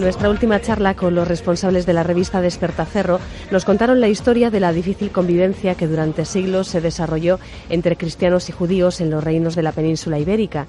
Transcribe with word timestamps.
En 0.00 0.04
nuestra 0.04 0.30
última 0.30 0.62
charla 0.62 0.96
con 0.96 1.14
los 1.14 1.28
responsables 1.28 1.84
de 1.84 1.92
la 1.92 2.02
revista 2.02 2.40
Despertacerro, 2.40 3.20
nos 3.50 3.66
contaron 3.66 4.00
la 4.00 4.08
historia 4.08 4.50
de 4.50 4.58
la 4.58 4.72
difícil 4.72 5.10
convivencia 5.10 5.74
que 5.74 5.86
durante 5.86 6.24
siglos 6.24 6.68
se 6.68 6.80
desarrolló 6.80 7.38
entre 7.68 7.96
cristianos 7.96 8.48
y 8.48 8.52
judíos 8.52 9.02
en 9.02 9.10
los 9.10 9.22
reinos 9.22 9.54
de 9.56 9.62
la 9.62 9.72
península 9.72 10.18
ibérica. 10.18 10.66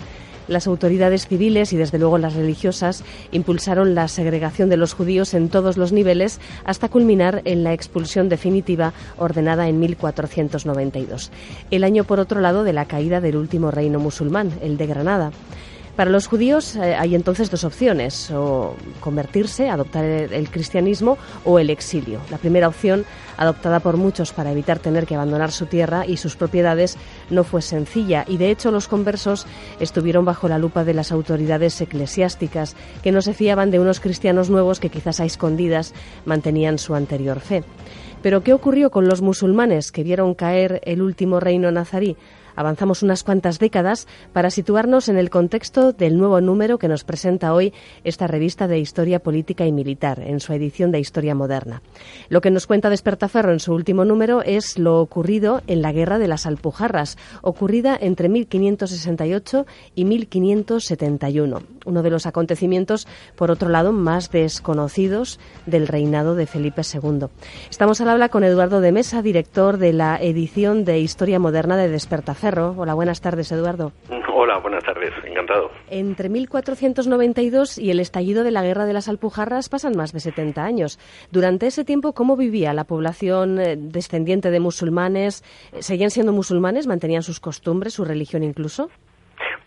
Las 0.49 0.67
autoridades 0.67 1.29
civiles 1.29 1.71
y 1.71 1.77
desde 1.77 1.97
luego 1.97 2.17
las 2.17 2.33
religiosas 2.33 3.05
impulsaron 3.31 3.95
la 3.95 4.09
segregación 4.09 4.67
de 4.67 4.75
los 4.75 4.93
judíos 4.93 5.33
en 5.33 5.47
todos 5.47 5.77
los 5.77 5.93
niveles 5.93 6.41
hasta 6.65 6.89
culminar 6.89 7.41
en 7.45 7.63
la 7.63 7.71
expulsión 7.71 8.27
definitiva 8.27 8.91
ordenada 9.17 9.69
en 9.69 9.79
1492. 9.79 11.31
El 11.71 11.85
año, 11.85 12.03
por 12.03 12.19
otro 12.19 12.41
lado, 12.41 12.65
de 12.65 12.73
la 12.73 12.83
caída 12.83 13.21
del 13.21 13.37
último 13.37 13.71
reino 13.71 13.97
musulmán, 13.97 14.51
el 14.61 14.75
de 14.75 14.87
Granada. 14.87 15.31
Para 15.95 16.09
los 16.09 16.27
judíos 16.27 16.77
eh, 16.77 16.95
hay 16.95 17.15
entonces 17.15 17.51
dos 17.51 17.65
opciones, 17.65 18.31
o 18.31 18.75
convertirse, 19.01 19.69
adoptar 19.69 20.05
el, 20.05 20.49
cristianismo 20.49 21.17
o 21.43 21.59
el 21.59 21.69
exilio. 21.69 22.21
La 22.29 22.37
primera 22.37 22.69
opción, 22.69 23.05
adoptada 23.37 23.81
por 23.81 23.97
muchos 23.97 24.31
para 24.31 24.51
evitar 24.51 24.79
tener 24.79 25.05
que 25.05 25.15
abandonar 25.15 25.51
su 25.51 25.65
tierra 25.65 26.05
y 26.05 26.15
sus 26.15 26.37
propiedades, 26.37 26.97
no 27.29 27.43
fue 27.43 27.61
sencilla 27.61 28.23
y 28.27 28.37
de 28.37 28.51
hecho 28.51 28.71
los 28.71 28.87
conversos 28.87 29.45
estuvieron 29.79 30.23
bajo 30.23 30.47
la 30.47 30.57
lupa 30.57 30.85
de 30.85 30.93
las 30.93 31.11
autoridades 31.11 31.79
eclesiásticas, 31.81 32.75
que 33.03 33.11
no 33.11 33.21
se 33.21 33.33
fiaban 33.33 33.69
de 33.69 33.79
unos 33.79 33.99
cristianos 33.99 34.49
nuevos 34.49 34.79
que 34.79 34.89
quizás 34.89 35.19
a 35.19 35.25
escondidas 35.25 35.93
mantenían 36.25 36.77
su 36.77 36.95
anterior 36.95 37.41
fe. 37.41 37.63
Pero 38.21 38.43
¿qué 38.43 38.53
ocurrió 38.53 38.91
con 38.91 39.07
los 39.07 39.21
musulmanes 39.21 39.91
que 39.91 40.03
vieron 40.03 40.35
caer 40.35 40.81
el 40.85 41.01
último 41.01 41.39
reino 41.39 41.71
nazarí? 41.71 42.15
Avanzamos 42.55 43.03
unas 43.03 43.23
cuantas 43.23 43.59
décadas 43.59 44.07
para 44.33 44.49
situarnos 44.49 45.09
en 45.09 45.17
el 45.17 45.29
contexto 45.29 45.93
del 45.93 46.17
nuevo 46.17 46.41
número 46.41 46.77
que 46.77 46.87
nos 46.87 47.03
presenta 47.03 47.53
hoy 47.53 47.73
esta 48.03 48.27
revista 48.27 48.67
de 48.67 48.79
Historia 48.79 49.19
Política 49.19 49.65
y 49.65 49.71
Militar, 49.71 50.19
en 50.19 50.39
su 50.39 50.53
edición 50.53 50.91
de 50.91 50.99
Historia 50.99 51.35
Moderna. 51.35 51.81
Lo 52.29 52.41
que 52.41 52.51
nos 52.51 52.67
cuenta 52.67 52.89
Despertaferro 52.89 53.51
en 53.51 53.59
su 53.59 53.73
último 53.73 54.05
número 54.05 54.41
es 54.41 54.77
lo 54.77 54.99
ocurrido 54.99 55.61
en 55.67 55.81
la 55.81 55.91
Guerra 55.91 56.19
de 56.19 56.27
las 56.27 56.45
Alpujarras, 56.45 57.17
ocurrida 57.41 57.97
entre 57.99 58.29
1568 58.29 59.65
y 59.95 60.05
1571, 60.05 61.61
uno 61.85 62.03
de 62.03 62.09
los 62.09 62.25
acontecimientos, 62.25 63.07
por 63.35 63.51
otro 63.51 63.69
lado, 63.69 63.91
más 63.91 64.31
desconocidos 64.31 65.39
del 65.65 65.87
reinado 65.87 66.35
de 66.35 66.47
Felipe 66.47 66.81
II. 66.81 67.27
Estamos 67.69 68.01
al 68.01 68.09
habla 68.09 68.29
con 68.29 68.43
Eduardo 68.43 68.81
de 68.81 68.91
Mesa, 68.91 69.21
director 69.21 69.77
de 69.77 69.93
la 69.93 70.17
edición 70.21 70.85
de 70.85 70.99
Historia 70.99 71.39
Moderna 71.39 71.77
de 71.77 71.89
Despertaferro 71.89 72.71
Hola, 72.77 72.93
buenas 72.93 73.21
tardes, 73.21 73.51
Eduardo. 73.51 73.91
Hola, 74.33 74.57
buenas 74.59 74.83
tardes, 74.83 75.11
encantado. 75.23 75.69
Entre 75.89 76.29
1492 76.29 77.77
y 77.77 77.91
el 77.91 77.99
estallido 77.99 78.43
de 78.43 78.51
la 78.51 78.63
Guerra 78.63 78.85
de 78.85 78.93
las 78.93 79.07
Alpujarras 79.07 79.69
pasan 79.69 79.95
más 79.95 80.13
de 80.13 80.19
70 80.19 80.63
años. 80.63 80.99
Durante 81.31 81.67
ese 81.67 81.85
tiempo, 81.85 82.13
¿cómo 82.13 82.35
vivía 82.35 82.73
la 82.73 82.85
población 82.85 83.59
eh, 83.59 83.75
descendiente 83.77 84.49
de 84.51 84.59
musulmanes? 84.59 85.43
¿Seguían 85.79 86.11
siendo 86.11 86.33
musulmanes? 86.33 86.87
¿Mantenían 86.87 87.23
sus 87.23 87.39
costumbres, 87.39 87.93
su 87.93 88.05
religión 88.05 88.43
incluso? 88.43 88.89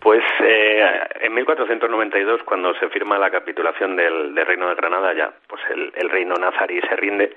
Pues 0.05 0.23
eh, 0.39 0.99
en 1.21 1.33
1492, 1.33 2.43
cuando 2.43 2.75
se 2.75 2.89
firma 2.89 3.17
la 3.17 3.31
capitulación 3.31 3.95
del, 3.95 4.35
Reino 4.35 4.69
de 4.69 4.75
Granada, 4.75 5.15
ya 5.15 5.31
pues 5.47 5.59
el, 5.71 6.09
reino 6.11 6.35
nazarí 6.35 6.79
se 6.81 6.95
rinde. 6.95 7.35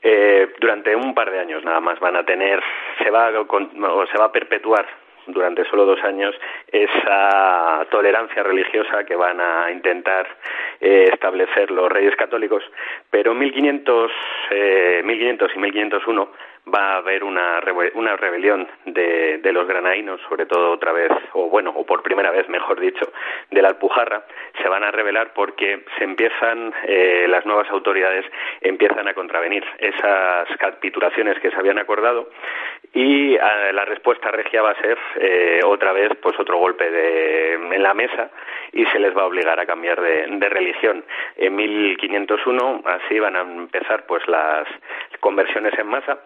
Eh, 0.00 0.54
durante 0.58 0.96
un 0.96 1.14
par 1.14 1.30
de 1.30 1.40
años 1.40 1.62
nada 1.64 1.80
más 1.80 2.00
van 2.00 2.16
a 2.16 2.24
tener, 2.24 2.62
se 2.96 3.10
va, 3.10 3.28
o 3.38 4.06
se 4.06 4.16
va 4.16 4.24
a 4.24 4.32
perpetuar 4.32 4.86
durante 5.26 5.66
solo 5.66 5.84
dos 5.84 6.02
años 6.02 6.34
esa 6.66 7.86
tolerancia 7.90 8.42
religiosa 8.42 9.04
que 9.04 9.14
van 9.14 9.38
a 9.42 9.70
intentar 9.70 10.26
eh, 10.80 11.10
establecer 11.12 11.70
los 11.70 11.92
reyes 11.92 12.16
católicos, 12.16 12.64
pero 13.10 13.34
1500, 13.34 14.10
eh, 14.50 15.02
1500 15.04 15.52
y 15.54 15.58
1501 15.58 16.28
va 16.72 16.94
a 16.94 16.96
haber 16.98 17.24
una, 17.24 17.60
una 17.94 18.16
rebelión 18.16 18.68
de, 18.86 19.38
de, 19.38 19.52
los 19.52 19.66
granadinos, 19.66 20.20
sobre 20.28 20.46
todo 20.46 20.72
otra 20.72 20.92
vez, 20.92 21.10
o 21.32 21.48
bueno, 21.48 21.72
o 21.74 21.84
por 21.84 22.02
primera 22.02 22.30
vez, 22.30 22.48
mejor 22.48 22.78
dicho, 22.78 23.12
de 23.50 23.62
la 23.62 23.68
Alpujarra, 23.68 24.24
se 24.60 24.68
van 24.68 24.84
a 24.84 24.90
rebelar 24.90 25.32
porque 25.34 25.84
se 25.98 26.04
empiezan, 26.04 26.72
eh, 26.84 27.26
las 27.28 27.44
nuevas 27.46 27.68
autoridades 27.70 28.24
empiezan 28.60 29.08
a 29.08 29.14
contravenir 29.14 29.64
esas 29.78 30.48
capitulaciones 30.58 31.38
que 31.40 31.50
se 31.50 31.56
habían 31.56 31.78
acordado 31.78 32.30
y 32.92 33.34
eh, 33.34 33.72
la 33.72 33.84
respuesta 33.84 34.30
regia 34.30 34.62
va 34.62 34.70
a 34.70 34.80
ser 34.80 34.98
eh, 35.16 35.60
otra 35.64 35.92
vez 35.92 36.10
pues 36.22 36.38
otro 36.38 36.58
golpe 36.58 36.90
de, 36.90 37.54
en 37.54 37.82
la 37.82 37.94
mesa 37.94 38.30
y 38.72 38.84
se 38.86 38.98
les 38.98 39.16
va 39.16 39.22
a 39.22 39.26
obligar 39.26 39.58
a 39.58 39.66
cambiar 39.66 40.00
de, 40.00 40.26
de 40.28 40.48
religión. 40.48 41.04
En 41.36 41.56
1501 41.56 42.82
así 42.84 43.18
van 43.18 43.36
a 43.36 43.40
empezar 43.40 44.06
pues 44.06 44.26
las 44.28 44.68
conversiones 45.20 45.76
en 45.78 45.86
masa 45.88 46.18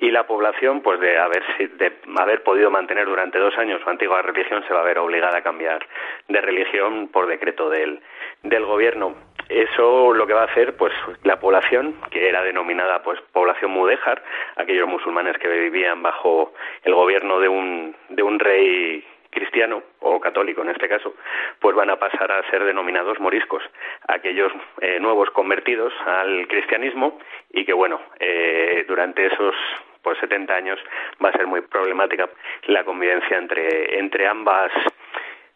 y 0.00 0.10
la 0.10 0.26
población, 0.26 0.80
pues 0.82 1.00
de 1.00 1.18
haber, 1.18 1.42
de 1.76 1.92
haber 2.16 2.42
podido 2.42 2.70
mantener 2.70 3.06
durante 3.06 3.38
dos 3.38 3.56
años 3.58 3.80
su 3.82 3.90
antigua 3.90 4.22
religión, 4.22 4.64
se 4.66 4.74
va 4.74 4.80
a 4.80 4.84
ver 4.84 4.98
obligada 4.98 5.38
a 5.38 5.42
cambiar 5.42 5.86
de 6.28 6.40
religión 6.40 7.08
por 7.08 7.26
decreto 7.26 7.68
del, 7.68 8.00
del 8.42 8.64
gobierno. 8.64 9.14
Eso 9.48 10.12
lo 10.12 10.26
que 10.26 10.34
va 10.34 10.42
a 10.42 10.46
hacer, 10.46 10.76
pues 10.76 10.92
la 11.24 11.40
población, 11.40 11.96
que 12.10 12.28
era 12.28 12.42
denominada 12.42 13.02
pues 13.02 13.18
población 13.32 13.70
mudéjar, 13.70 14.22
aquellos 14.56 14.86
musulmanes 14.86 15.38
que 15.38 15.48
vivían 15.48 16.02
bajo 16.02 16.52
el 16.84 16.94
gobierno 16.94 17.40
de 17.40 17.48
un, 17.48 17.96
de 18.10 18.22
un 18.22 18.38
rey 18.38 19.04
cristiano 19.30 19.82
o 20.00 20.20
católico 20.20 20.62
en 20.62 20.70
este 20.70 20.88
caso, 20.88 21.14
pues 21.60 21.74
van 21.74 21.90
a 21.90 21.96
pasar 21.96 22.30
a 22.30 22.48
ser 22.50 22.64
denominados 22.64 23.18
moriscos, 23.20 23.62
aquellos 24.08 24.52
eh, 24.80 24.98
nuevos 25.00 25.30
convertidos 25.30 25.92
al 26.06 26.46
cristianismo 26.48 27.18
y 27.50 27.64
que 27.64 27.72
bueno, 27.72 28.00
eh, 28.20 28.84
durante 28.86 29.26
esos 29.26 29.54
pues 30.02 30.18
70 30.18 30.54
años 30.54 30.78
va 31.22 31.30
a 31.30 31.32
ser 31.32 31.46
muy 31.46 31.60
problemática 31.62 32.28
la 32.66 32.84
convivencia 32.84 33.36
entre, 33.36 33.98
entre 33.98 34.26
ambas 34.26 34.70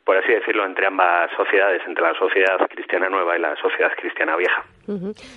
por 0.05 0.17
así 0.17 0.33
decirlo, 0.33 0.67
entre 0.67 0.87
ambas 0.87 1.31
sociedades, 1.37 1.81
entre 1.87 2.03
la 2.03 2.15
sociedad 2.15 2.59
cristiana 2.69 3.09
nueva 3.09 3.37
y 3.37 3.41
la 3.41 3.55
sociedad 3.57 3.93
cristiana 3.97 4.37
vieja. 4.37 4.65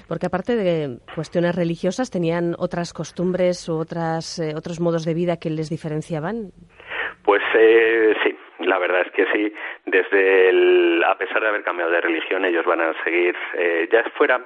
Porque 0.07 0.25
aparte 0.25 0.55
de 0.55 0.97
cuestiones 1.13 1.55
religiosas, 1.55 2.09
¿tenían 2.09 2.55
otras 2.57 2.91
costumbres 2.91 3.69
u 3.69 3.77
otras, 3.77 4.39
eh, 4.39 4.53
otros 4.55 4.79
modos 4.79 5.05
de 5.05 5.13
vida 5.13 5.37
que 5.37 5.51
les 5.51 5.69
diferenciaban? 5.69 6.51
Pues 7.23 7.43
eh, 7.55 8.15
sí, 8.23 8.35
la 8.65 8.79
verdad 8.79 9.01
es 9.05 9.11
que 9.11 9.25
sí. 9.31 9.53
Desde 9.85 10.49
el, 10.49 11.03
a 11.05 11.17
pesar 11.17 11.41
de 11.41 11.47
haber 11.47 11.63
cambiado 11.63 11.91
de 11.91 12.01
religión, 12.01 12.45
ellos 12.45 12.65
van 12.65 12.81
a 12.81 12.93
seguir, 13.03 13.35
eh, 13.55 13.87
ya 13.91 14.03
fuera 14.17 14.41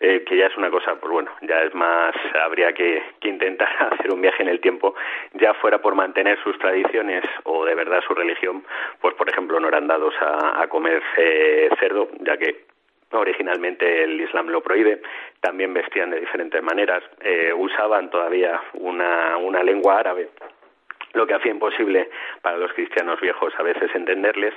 eh, 0.00 0.24
que 0.24 0.36
ya 0.36 0.46
es 0.46 0.56
una 0.56 0.70
cosa, 0.70 0.96
pues 0.96 1.12
bueno, 1.12 1.30
ya 1.42 1.60
es 1.62 1.74
más, 1.74 2.14
habría 2.42 2.72
que, 2.72 3.02
intentar 3.22 3.68
hacer 3.92 4.12
un 4.12 4.20
viaje 4.20 4.42
en 4.42 4.48
el 4.48 4.60
tiempo, 4.60 4.94
ya 5.32 5.54
fuera 5.54 5.78
por 5.78 5.94
mantener 5.94 6.38
sus 6.42 6.58
tradiciones 6.58 7.24
o 7.44 7.64
de 7.64 7.74
verdad 7.74 8.02
su 8.06 8.14
religión, 8.14 8.64
pues 9.00 9.14
por 9.14 9.28
ejemplo 9.28 9.58
no 9.60 9.68
eran 9.68 9.86
dados 9.86 10.14
a, 10.20 10.66
comer 10.68 11.02
eh, 11.16 11.70
cerdo, 11.78 12.08
ya 12.20 12.36
que 12.36 12.64
originalmente 13.12 14.02
el 14.04 14.20
Islam 14.20 14.48
lo 14.48 14.60
prohíbe, 14.60 15.00
también 15.40 15.72
vestían 15.72 16.10
de 16.10 16.20
diferentes 16.20 16.62
maneras, 16.62 17.02
eh, 17.20 17.52
usaban 17.54 18.10
todavía 18.10 18.60
una, 18.74 19.36
una 19.36 19.62
lengua 19.62 20.00
árabe 20.00 20.30
lo 21.14 21.26
que 21.26 21.34
hacía 21.34 21.52
imposible 21.52 22.10
para 22.42 22.58
los 22.58 22.72
cristianos 22.72 23.20
viejos 23.20 23.52
a 23.58 23.62
veces 23.62 23.94
entenderles. 23.94 24.54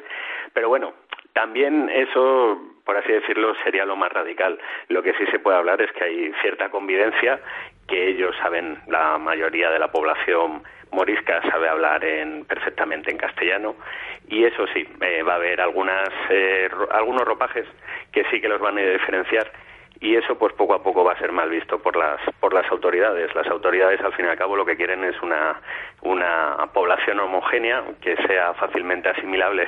Pero 0.54 0.70
bueno, 0.70 0.94
también 1.34 1.90
eso, 1.90 2.60
por 2.84 2.98
así 2.98 3.12
decirlo, 3.12 3.56
sería 3.64 3.86
lo 3.86 3.96
más 3.96 4.12
radical. 4.12 4.60
Lo 4.90 5.02
que 5.04 5.14
sí 5.14 5.26
se 5.32 5.40
puede 5.40 5.58
hablar 5.58 5.82
es 5.82 5.92
que 5.94 6.04
hay 6.04 6.34
cierta 6.42 6.70
convivencia 6.70 7.40
que 7.88 8.10
ellos 8.10 8.36
saben, 8.42 8.80
la 8.88 9.18
mayoría 9.18 9.70
de 9.70 9.80
la 9.80 9.92
población 9.92 10.64
morisca 10.92 11.42
sabe 11.50 11.70
hablar 11.70 12.04
en, 12.04 12.46
perfectamente 12.46 13.12
en 13.12 13.18
castellano 13.18 13.76
y 14.30 14.44
eso 14.44 14.66
sí, 14.74 14.88
eh, 15.02 15.22
va 15.24 15.34
a 15.34 15.36
haber 15.36 15.62
algunas, 15.62 16.10
eh, 16.30 16.70
algunos 16.92 17.24
ropajes 17.24 17.66
que 18.12 18.24
sí 18.32 18.42
que 18.42 18.50
los 18.50 18.60
van 18.60 18.78
a 18.78 18.82
diferenciar 18.82 19.52
y 20.00 20.16
eso 20.16 20.38
pues 20.38 20.54
poco 20.54 20.74
a 20.74 20.84
poco 20.84 21.04
va 21.04 21.14
a 21.14 21.20
ser 21.20 21.32
mal 21.32 21.50
visto 21.50 21.80
por 21.80 21.96
las 21.96 22.20
por 22.40 22.54
las 22.54 22.70
autoridades. 22.72 23.34
Las 23.36 23.48
autoridades 23.48 24.02
al 24.02 24.14
fin 24.14 24.26
y 24.26 24.30
al 24.30 24.38
cabo 24.38 24.56
lo 24.56 24.66
que 24.66 24.78
quieren 24.78 25.04
es 25.04 25.20
una 25.22 25.60
una 26.02 26.70
población 26.74 27.20
homogénea 27.20 27.84
que 28.02 28.16
sea 28.28 28.54
fácilmente 28.54 29.10
asimilable 29.10 29.68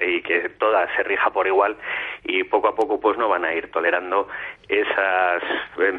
y 0.00 0.22
que 0.22 0.50
toda 0.58 0.86
se 0.96 1.02
rija 1.02 1.30
por 1.30 1.46
igual. 1.46 1.76
Y 2.24 2.44
poco 2.44 2.68
a 2.68 2.74
poco 2.74 3.00
pues 3.00 3.18
no 3.18 3.28
van 3.28 3.44
a 3.44 3.54
ir 3.54 3.70
tolerando 3.70 4.28
esas 4.68 5.42
eh, 5.78 5.98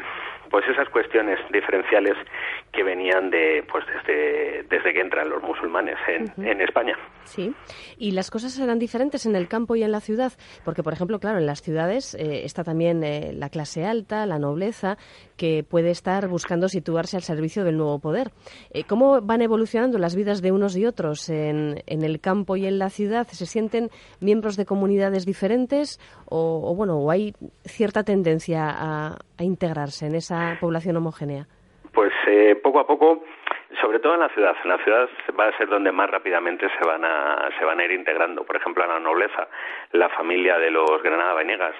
pues 0.50 0.66
esas 0.68 0.88
cuestiones 0.88 1.38
diferenciales 1.50 2.16
que 2.72 2.82
venían 2.82 3.30
de 3.30 3.64
pues 3.70 3.84
desde, 3.86 4.62
de 4.64 4.92
que 4.92 5.00
entran 5.00 5.28
los 5.28 5.42
musulmanes 5.42 5.96
en, 6.08 6.60
España. 6.60 6.96
Sí, 7.24 7.54
y 7.98 8.12
las 8.12 8.30
cosas 8.30 8.52
serán 8.52 8.78
diferentes 8.78 9.26
en 9.26 9.36
el 9.36 9.48
campo 9.48 9.76
y 9.76 9.82
en 9.82 9.92
la 9.92 10.00
ciudad, 10.00 10.32
porque, 10.64 10.82
por 10.82 10.92
ejemplo, 10.92 11.18
claro, 11.18 11.38
en 11.38 11.46
las 11.46 11.62
ciudades 11.62 12.14
eh, 12.14 12.44
está 12.44 12.64
también 12.64 13.04
eh, 13.04 13.32
la 13.32 13.48
clase 13.48 13.84
alta, 13.84 14.26
la 14.26 14.38
nobleza, 14.38 14.96
que 15.36 15.62
puede 15.62 15.90
estar 15.90 16.28
buscando 16.28 16.68
situarse 16.68 17.16
al 17.16 17.22
servicio 17.22 17.64
del 17.64 17.76
nuevo 17.76 17.98
poder. 17.98 18.32
Eh, 18.70 18.84
¿Cómo 18.84 19.20
van 19.20 19.42
evolucionando 19.42 19.98
las 19.98 20.14
vidas 20.14 20.42
de 20.42 20.52
unos 20.52 20.76
y 20.76 20.86
otros 20.86 21.28
en, 21.28 21.82
en, 21.86 22.02
el 22.02 22.20
campo 22.20 22.56
y 22.56 22.66
en 22.66 22.78
la 22.78 22.90
ciudad? 22.90 23.26
¿Se 23.28 23.46
sienten 23.46 23.90
miembros 24.20 24.56
de 24.56 24.66
comunidades 24.66 25.26
diferentes 25.26 26.00
o, 26.26 26.74
bueno, 26.74 26.98
o 26.98 27.10
hay 27.10 27.34
cierta 27.64 28.04
tendencia 28.04 28.68
a, 28.68 29.18
a 29.36 29.44
integrarse 29.44 30.06
en 30.06 30.14
esa 30.14 30.56
población 30.60 30.96
homogénea? 30.96 31.46
Pues 31.98 32.12
poco 32.62 32.78
a 32.78 32.86
poco 32.86 33.24
sobre 33.80 33.98
todo 33.98 34.14
en 34.14 34.20
la 34.20 34.28
ciudad. 34.28 34.54
En 34.62 34.70
la 34.70 34.78
ciudad 34.78 35.08
va 35.36 35.46
a 35.46 35.58
ser 35.58 35.68
donde 35.68 35.90
más 35.90 36.08
rápidamente 36.08 36.68
se 36.78 36.86
van 36.86 37.04
a, 37.04 37.50
se 37.58 37.64
van 37.64 37.80
a 37.80 37.84
ir 37.84 37.90
integrando. 37.90 38.44
Por 38.44 38.54
ejemplo, 38.54 38.84
a 38.84 38.86
la 38.86 39.00
nobleza, 39.00 39.48
la 39.90 40.08
familia 40.10 40.58
de 40.58 40.70
los 40.70 41.02
Granada 41.02 41.34
Venegas 41.34 41.74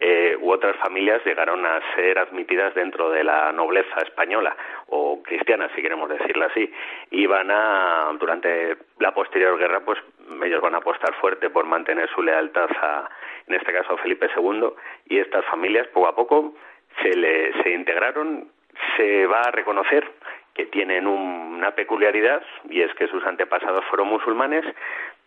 eh, 0.00 0.38
u 0.40 0.50
otras 0.50 0.74
familias 0.76 1.22
llegaron 1.26 1.66
a 1.66 1.82
ser 1.94 2.18
admitidas 2.18 2.74
dentro 2.74 3.10
de 3.10 3.22
la 3.24 3.52
nobleza 3.52 4.00
española 4.00 4.56
o 4.86 5.22
cristiana, 5.22 5.68
si 5.76 5.82
queremos 5.82 6.08
decirlo 6.08 6.46
así. 6.46 6.72
Y 7.10 7.26
van 7.26 7.50
a, 7.50 8.10
durante 8.18 8.74
la 9.00 9.12
posterior 9.12 9.58
guerra, 9.58 9.80
pues 9.80 9.98
ellos 10.44 10.62
van 10.62 10.76
a 10.76 10.78
apostar 10.78 11.12
fuerte 11.20 11.50
por 11.50 11.66
mantener 11.66 12.08
su 12.08 12.22
lealtad 12.22 12.70
a, 12.80 13.10
en 13.46 13.54
este 13.54 13.70
caso, 13.70 13.92
a 13.92 13.98
Felipe 13.98 14.30
II. 14.34 14.70
Y 15.10 15.18
estas 15.18 15.44
familias, 15.44 15.88
poco 15.88 16.08
a 16.08 16.16
poco, 16.16 16.54
se, 17.02 17.14
le, 17.14 17.52
se 17.62 17.70
integraron 17.72 18.48
se 18.96 19.26
va 19.26 19.42
a 19.42 19.50
reconocer 19.50 20.08
que 20.54 20.66
tienen 20.66 21.06
una 21.06 21.70
peculiaridad 21.72 22.42
y 22.68 22.82
es 22.82 22.92
que 22.94 23.06
sus 23.08 23.24
antepasados 23.24 23.84
fueron 23.86 24.08
musulmanes, 24.08 24.64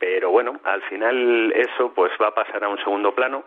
pero 0.01 0.31
bueno, 0.31 0.59
al 0.63 0.81
final 0.81 1.53
eso 1.56 1.94
pues 1.94 2.12
va 2.19 2.30
a 2.30 2.33
pasar 2.33 2.63
a 2.63 2.69
un 2.69 2.80
segundo 2.80 3.13
plano 3.13 3.44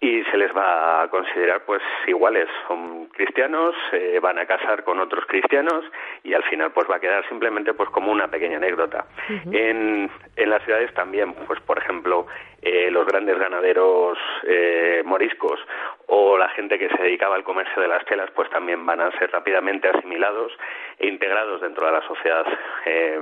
y 0.00 0.22
se 0.30 0.36
les 0.36 0.54
va 0.54 1.02
a 1.02 1.08
considerar 1.08 1.64
pues 1.64 1.82
iguales, 2.06 2.46
son 2.68 3.06
cristianos, 3.06 3.74
se 3.90 4.20
van 4.20 4.38
a 4.38 4.46
casar 4.46 4.84
con 4.84 5.00
otros 5.00 5.26
cristianos 5.26 5.84
y 6.22 6.32
al 6.32 6.44
final 6.44 6.70
pues 6.70 6.88
va 6.88 6.96
a 6.96 7.00
quedar 7.00 7.28
simplemente 7.28 7.74
pues 7.74 7.90
como 7.90 8.12
una 8.12 8.28
pequeña 8.28 8.58
anécdota. 8.58 9.06
en, 9.50 10.08
en 10.36 10.50
las 10.50 10.62
ciudades 10.62 10.94
también, 10.94 11.34
pues 11.46 11.58
por 11.62 11.78
ejemplo, 11.78 12.26
eh, 12.62 12.88
los 12.92 13.04
grandes 13.04 13.36
ganaderos 13.36 14.16
eh, 14.46 15.02
moriscos 15.04 15.58
o 16.06 16.38
la 16.38 16.50
gente 16.50 16.78
que 16.78 16.88
se 16.88 17.02
dedicaba 17.02 17.34
al 17.34 17.42
comercio 17.42 17.82
de 17.82 17.88
las 17.88 18.04
telas 18.04 18.30
pues 18.30 18.48
también 18.50 18.86
van 18.86 19.00
a 19.00 19.10
ser 19.18 19.32
rápidamente 19.32 19.88
asimilados 19.88 20.52
e 21.00 21.08
integrados 21.08 21.60
dentro 21.60 21.86
de 21.86 21.92
la 21.92 22.02
sociedad 22.06 22.46
eh, 22.86 23.20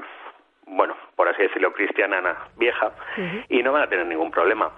bueno, 0.67 0.97
por 1.17 1.29
así 1.29 1.43
decirlo, 1.43 1.73
cristiana 1.73 2.49
vieja, 2.56 2.93
y 3.49 3.62
no 3.62 3.73
van 3.73 3.82
a 3.82 3.88
tener 3.88 4.06
ningún 4.06 4.31
problema. 4.31 4.73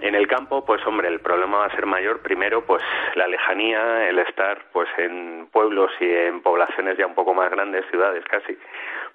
En 0.00 0.14
el 0.14 0.28
campo, 0.28 0.64
pues 0.64 0.84
hombre, 0.86 1.08
el 1.08 1.20
problema 1.20 1.58
va 1.58 1.66
a 1.66 1.74
ser 1.74 1.84
mayor. 1.84 2.20
Primero, 2.22 2.64
pues 2.64 2.82
la 3.16 3.26
lejanía, 3.26 4.08
el 4.08 4.20
estar 4.20 4.66
pues 4.72 4.88
en 4.96 5.48
pueblos 5.50 5.90
y 5.98 6.08
en 6.08 6.40
poblaciones 6.40 6.96
ya 6.96 7.06
un 7.06 7.16
poco 7.16 7.34
más 7.34 7.50
grandes, 7.50 7.84
ciudades 7.90 8.24
casi, 8.26 8.56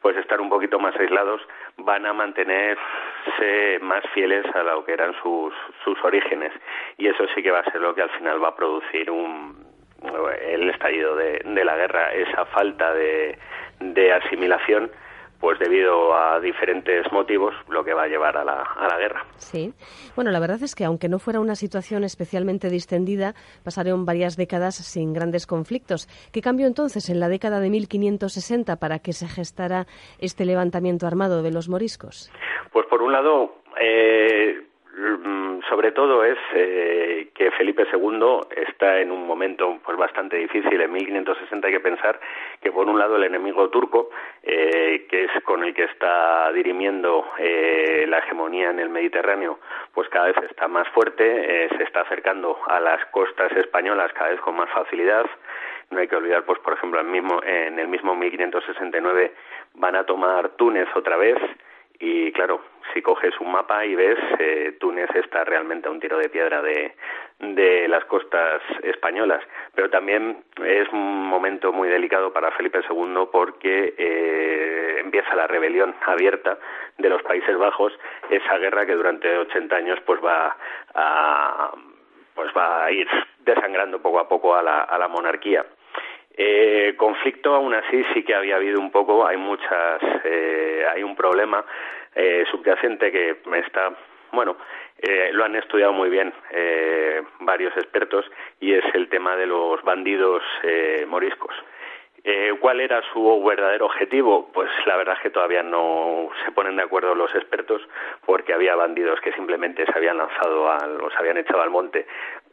pues 0.01 0.17
estar 0.17 0.41
un 0.41 0.49
poquito 0.49 0.79
más 0.79 0.93
aislados, 0.99 1.41
van 1.77 2.05
a 2.05 2.11
mantenerse 2.11 3.79
más 3.81 4.03
fieles 4.13 4.45
a 4.53 4.63
lo 4.63 4.83
que 4.83 4.91
eran 4.91 5.13
sus, 5.23 5.53
sus 5.85 6.03
orígenes. 6.03 6.51
Y 6.97 7.07
eso 7.07 7.25
sí 7.33 7.41
que 7.41 7.51
va 7.51 7.59
a 7.59 7.71
ser 7.71 7.79
lo 7.79 7.95
que 7.95 8.01
al 8.01 8.09
final 8.09 8.43
va 8.43 8.49
a 8.49 8.55
producir 8.55 9.09
un, 9.09 9.65
el 10.41 10.69
estallido 10.69 11.15
de, 11.15 11.39
de 11.45 11.63
la 11.63 11.77
guerra, 11.77 12.11
esa 12.13 12.43
falta 12.47 12.93
de, 12.93 13.37
de 13.79 14.11
asimilación 14.11 14.91
pues 15.43 15.59
debido 15.59 16.15
a 16.15 16.39
diferentes 16.39 17.11
motivos, 17.11 17.53
lo 17.67 17.83
que 17.83 17.93
va 17.93 18.03
a 18.03 18.07
llevar 18.07 18.37
a 18.37 18.45
la, 18.45 18.61
a 18.61 18.87
la 18.87 18.97
guerra. 18.97 19.25
Sí. 19.35 19.73
Bueno, 20.15 20.31
la 20.31 20.39
verdad 20.39 20.63
es 20.63 20.73
que 20.73 20.85
aunque 20.85 21.09
no 21.09 21.19
fuera 21.19 21.41
una 21.41 21.55
situación 21.55 22.05
especialmente 22.05 22.69
distendida, 22.69 23.33
pasaron 23.61 24.05
varias 24.05 24.37
décadas 24.37 24.75
sin 24.75 25.11
grandes 25.11 25.45
conflictos. 25.45 26.07
¿Qué 26.31 26.39
cambió 26.39 26.65
entonces 26.65 27.09
en 27.09 27.19
la 27.19 27.27
década 27.27 27.59
de 27.59 27.69
1560 27.71 28.77
para 28.77 28.99
que 28.99 29.11
se 29.11 29.27
gestara 29.27 29.85
este 30.17 30.45
levantamiento 30.45 31.07
armado 31.07 31.43
de 31.43 31.51
los 31.51 31.67
moriscos? 31.67 32.31
Pues 32.71 32.85
por 32.87 33.01
un 33.01 33.11
lado, 33.11 33.55
eh, 33.81 34.61
sobre 35.69 35.91
todo 35.91 36.23
es 36.23 36.37
eh, 36.53 37.29
que 37.33 37.49
Felipe 37.51 37.85
II 37.91 38.41
está 38.55 38.99
en 38.99 39.11
un 39.11 39.25
momento 39.25 39.79
pues 39.83 39.97
bastante 39.97 40.37
difícil. 40.37 40.79
En 40.79 40.91
1560 40.91 41.67
hay 41.67 41.73
que 41.73 41.79
pensar 41.79 42.19
que 42.61 42.71
por 42.71 42.87
un 42.87 42.99
lado 42.99 43.15
el 43.15 43.23
enemigo 43.23 43.69
turco, 43.69 44.11
eh, 44.43 45.07
que 45.09 45.25
es 45.25 45.31
con 45.43 45.63
el 45.63 45.73
que 45.73 45.85
está 45.85 46.51
dirimiendo 46.51 47.25
eh, 47.39 48.05
la 48.07 48.19
hegemonía 48.19 48.69
en 48.69 48.79
el 48.79 48.89
Mediterráneo, 48.89 49.59
pues 49.93 50.09
cada 50.09 50.27
vez 50.27 50.37
está 50.49 50.67
más 50.67 50.87
fuerte, 50.89 51.69
se 51.75 51.83
está 51.83 52.01
acercando 52.01 52.59
a 52.67 52.79
las 52.79 53.03
costas 53.07 53.51
españolas 53.53 54.13
cada 54.13 54.29
vez 54.29 54.41
con 54.41 54.55
más 54.55 54.69
facilidad. 54.69 55.25
No 55.89 55.99
hay 55.99 56.07
que 56.07 56.15
olvidar, 56.15 56.43
pues 56.43 56.59
por 56.59 56.73
ejemplo, 56.73 57.03
mismo, 57.03 57.41
en 57.43 57.79
el 57.79 57.87
mismo 57.87 58.15
1569 58.15 59.33
van 59.75 59.95
a 59.95 60.05
tomar 60.05 60.49
Túnez 60.49 60.87
otra 60.95 61.17
vez 61.17 61.37
y 61.99 62.31
claro, 62.31 62.61
si 62.93 63.01
coges 63.01 63.39
un 63.39 63.51
mapa 63.51 63.85
y 63.85 63.95
ves, 63.95 64.17
eh, 64.39 64.77
Túnez 64.79 65.09
está 65.15 65.43
realmente 65.43 65.87
a 65.87 65.91
un 65.91 65.99
tiro 65.99 66.17
de 66.17 66.29
piedra 66.29 66.61
de, 66.61 66.95
de 67.39 67.87
las 67.87 68.05
costas 68.05 68.61
españolas. 68.83 69.43
Pero 69.73 69.89
también 69.89 70.43
es 70.63 70.87
un 70.89 71.25
momento 71.27 71.71
muy 71.71 71.89
delicado 71.89 72.31
para 72.33 72.51
Felipe 72.51 72.81
II 72.89 73.27
porque 73.31 73.93
eh, 73.97 74.97
empieza 74.99 75.35
la 75.35 75.47
rebelión 75.47 75.95
abierta 76.05 76.57
de 76.97 77.09
los 77.09 77.21
Países 77.23 77.57
Bajos, 77.57 77.93
esa 78.29 78.57
guerra 78.57 78.85
que 78.85 78.95
durante 78.95 79.37
80 79.37 79.75
años 79.75 79.99
pues 80.05 80.19
va 80.23 80.55
a, 80.93 81.71
pues 82.35 82.51
va 82.55 82.85
a 82.85 82.91
ir 82.91 83.07
desangrando 83.39 84.01
poco 84.01 84.19
a 84.19 84.27
poco 84.27 84.55
a 84.55 84.61
la, 84.61 84.81
a 84.81 84.97
la 84.97 85.07
monarquía. 85.07 85.65
Eh, 86.35 86.95
conflicto 86.97 87.53
aún 87.53 87.73
así 87.75 88.03
sí 88.13 88.23
que 88.23 88.33
había 88.33 88.55
habido 88.55 88.79
un 88.79 88.91
poco, 88.91 89.25
hay 89.25 89.37
muchas, 89.37 90.01
eh, 90.23 90.83
hay 90.91 91.03
un 91.03 91.15
problema 91.15 91.63
eh, 92.15 92.43
subyacente 92.49 93.11
que 93.11 93.37
me 93.45 93.59
está, 93.59 93.91
bueno, 94.31 94.57
eh, 94.97 95.29
lo 95.31 95.45
han 95.45 95.55
estudiado 95.55 95.93
muy 95.93 96.09
bien 96.09 96.33
eh, 96.51 97.21
varios 97.41 97.75
expertos 97.77 98.25
y 98.59 98.73
es 98.73 98.83
el 98.93 99.09
tema 99.09 99.35
de 99.35 99.45
los 99.45 99.81
bandidos 99.83 100.41
eh, 100.63 101.05
moriscos. 101.07 101.53
¿Cuál 102.61 102.79
era 102.79 103.01
su 103.11 103.43
verdadero 103.43 103.87
objetivo? 103.87 104.49
Pues 104.53 104.69
la 104.85 104.95
verdad 104.95 105.15
es 105.17 105.21
que 105.23 105.29
todavía 105.29 105.61
no 105.61 106.29
se 106.45 106.53
ponen 106.53 106.77
de 106.77 106.83
acuerdo 106.83 107.13
los 107.15 107.35
expertos 107.35 107.81
porque 108.25 108.53
había 108.53 108.75
bandidos 108.75 109.19
que 109.19 109.33
simplemente 109.33 109.85
se 109.85 109.91
habían 109.93 110.17
lanzado 110.17 110.71
al, 110.71 111.01
o 111.01 111.09
se 111.11 111.17
habían 111.17 111.35
echado 111.35 111.61
al 111.61 111.69
monte 111.69 112.05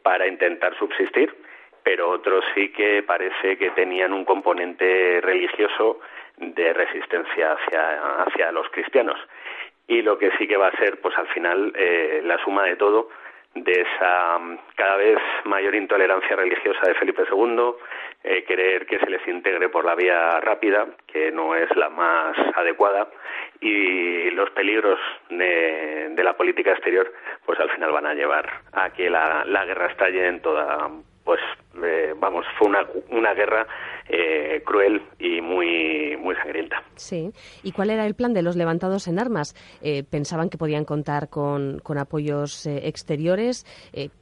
para 0.03 0.27
intentar 0.27 0.77
subsistir 0.77 1.33
pero 1.83 2.09
otros 2.09 2.43
sí 2.53 2.69
que 2.69 3.03
parece 3.03 3.57
que 3.57 3.71
tenían 3.71 4.13
un 4.13 4.25
componente 4.25 5.19
religioso 5.21 5.99
de 6.37 6.73
resistencia 6.73 7.53
hacia, 7.53 8.23
hacia 8.23 8.51
los 8.51 8.67
cristianos. 8.69 9.19
Y 9.87 10.01
lo 10.01 10.17
que 10.17 10.31
sí 10.37 10.47
que 10.47 10.57
va 10.57 10.67
a 10.67 10.77
ser, 10.77 10.99
pues 11.01 11.17
al 11.17 11.27
final, 11.27 11.73
eh, 11.75 12.21
la 12.23 12.37
suma 12.43 12.63
de 12.65 12.75
todo, 12.75 13.09
de 13.55 13.81
esa 13.81 14.39
mm, 14.39 14.57
cada 14.75 14.95
vez 14.95 15.19
mayor 15.45 15.75
intolerancia 15.75 16.35
religiosa 16.35 16.87
de 16.87 16.95
Felipe 16.95 17.23
II, 17.29 17.73
eh, 18.23 18.43
querer 18.45 18.85
que 18.85 18.99
se 18.99 19.09
les 19.09 19.27
integre 19.27 19.69
por 19.69 19.85
la 19.85 19.95
vía 19.95 20.39
rápida, 20.39 20.87
que 21.07 21.31
no 21.31 21.55
es 21.55 21.75
la 21.75 21.89
más 21.89 22.37
adecuada, 22.55 23.09
y 23.59 24.29
los 24.31 24.49
peligros 24.51 24.99
de, 25.29 26.09
de 26.11 26.23
la 26.23 26.37
política 26.37 26.71
exterior, 26.71 27.11
pues 27.45 27.59
al 27.59 27.69
final 27.71 27.91
van 27.91 28.05
a 28.05 28.13
llevar 28.13 28.49
a 28.73 28.91
que 28.91 29.09
la, 29.09 29.43
la 29.45 29.65
guerra 29.65 29.87
estalle 29.87 30.27
en 30.27 30.41
toda 30.41 30.89
pues 31.23 31.39
eh, 31.83 32.13
vamos, 32.17 32.45
fue 32.57 32.67
una, 32.67 32.85
una 33.09 33.33
guerra 33.33 33.67
eh, 34.09 34.61
cruel 34.65 35.01
y 35.19 35.41
muy, 35.41 36.17
muy 36.17 36.35
sangrienta. 36.35 36.83
Sí. 36.95 37.31
¿Y 37.63 37.71
cuál 37.71 37.89
era 37.89 38.05
el 38.05 38.15
plan 38.15 38.33
de 38.33 38.41
los 38.41 38.55
levantados 38.55 39.07
en 39.07 39.19
armas? 39.19 39.55
Eh, 39.81 40.03
¿Pensaban 40.03 40.49
que 40.49 40.57
podían 40.57 40.85
contar 40.85 41.29
con, 41.29 41.79
con 41.79 41.97
apoyos 41.97 42.65
exteriores? 42.65 43.65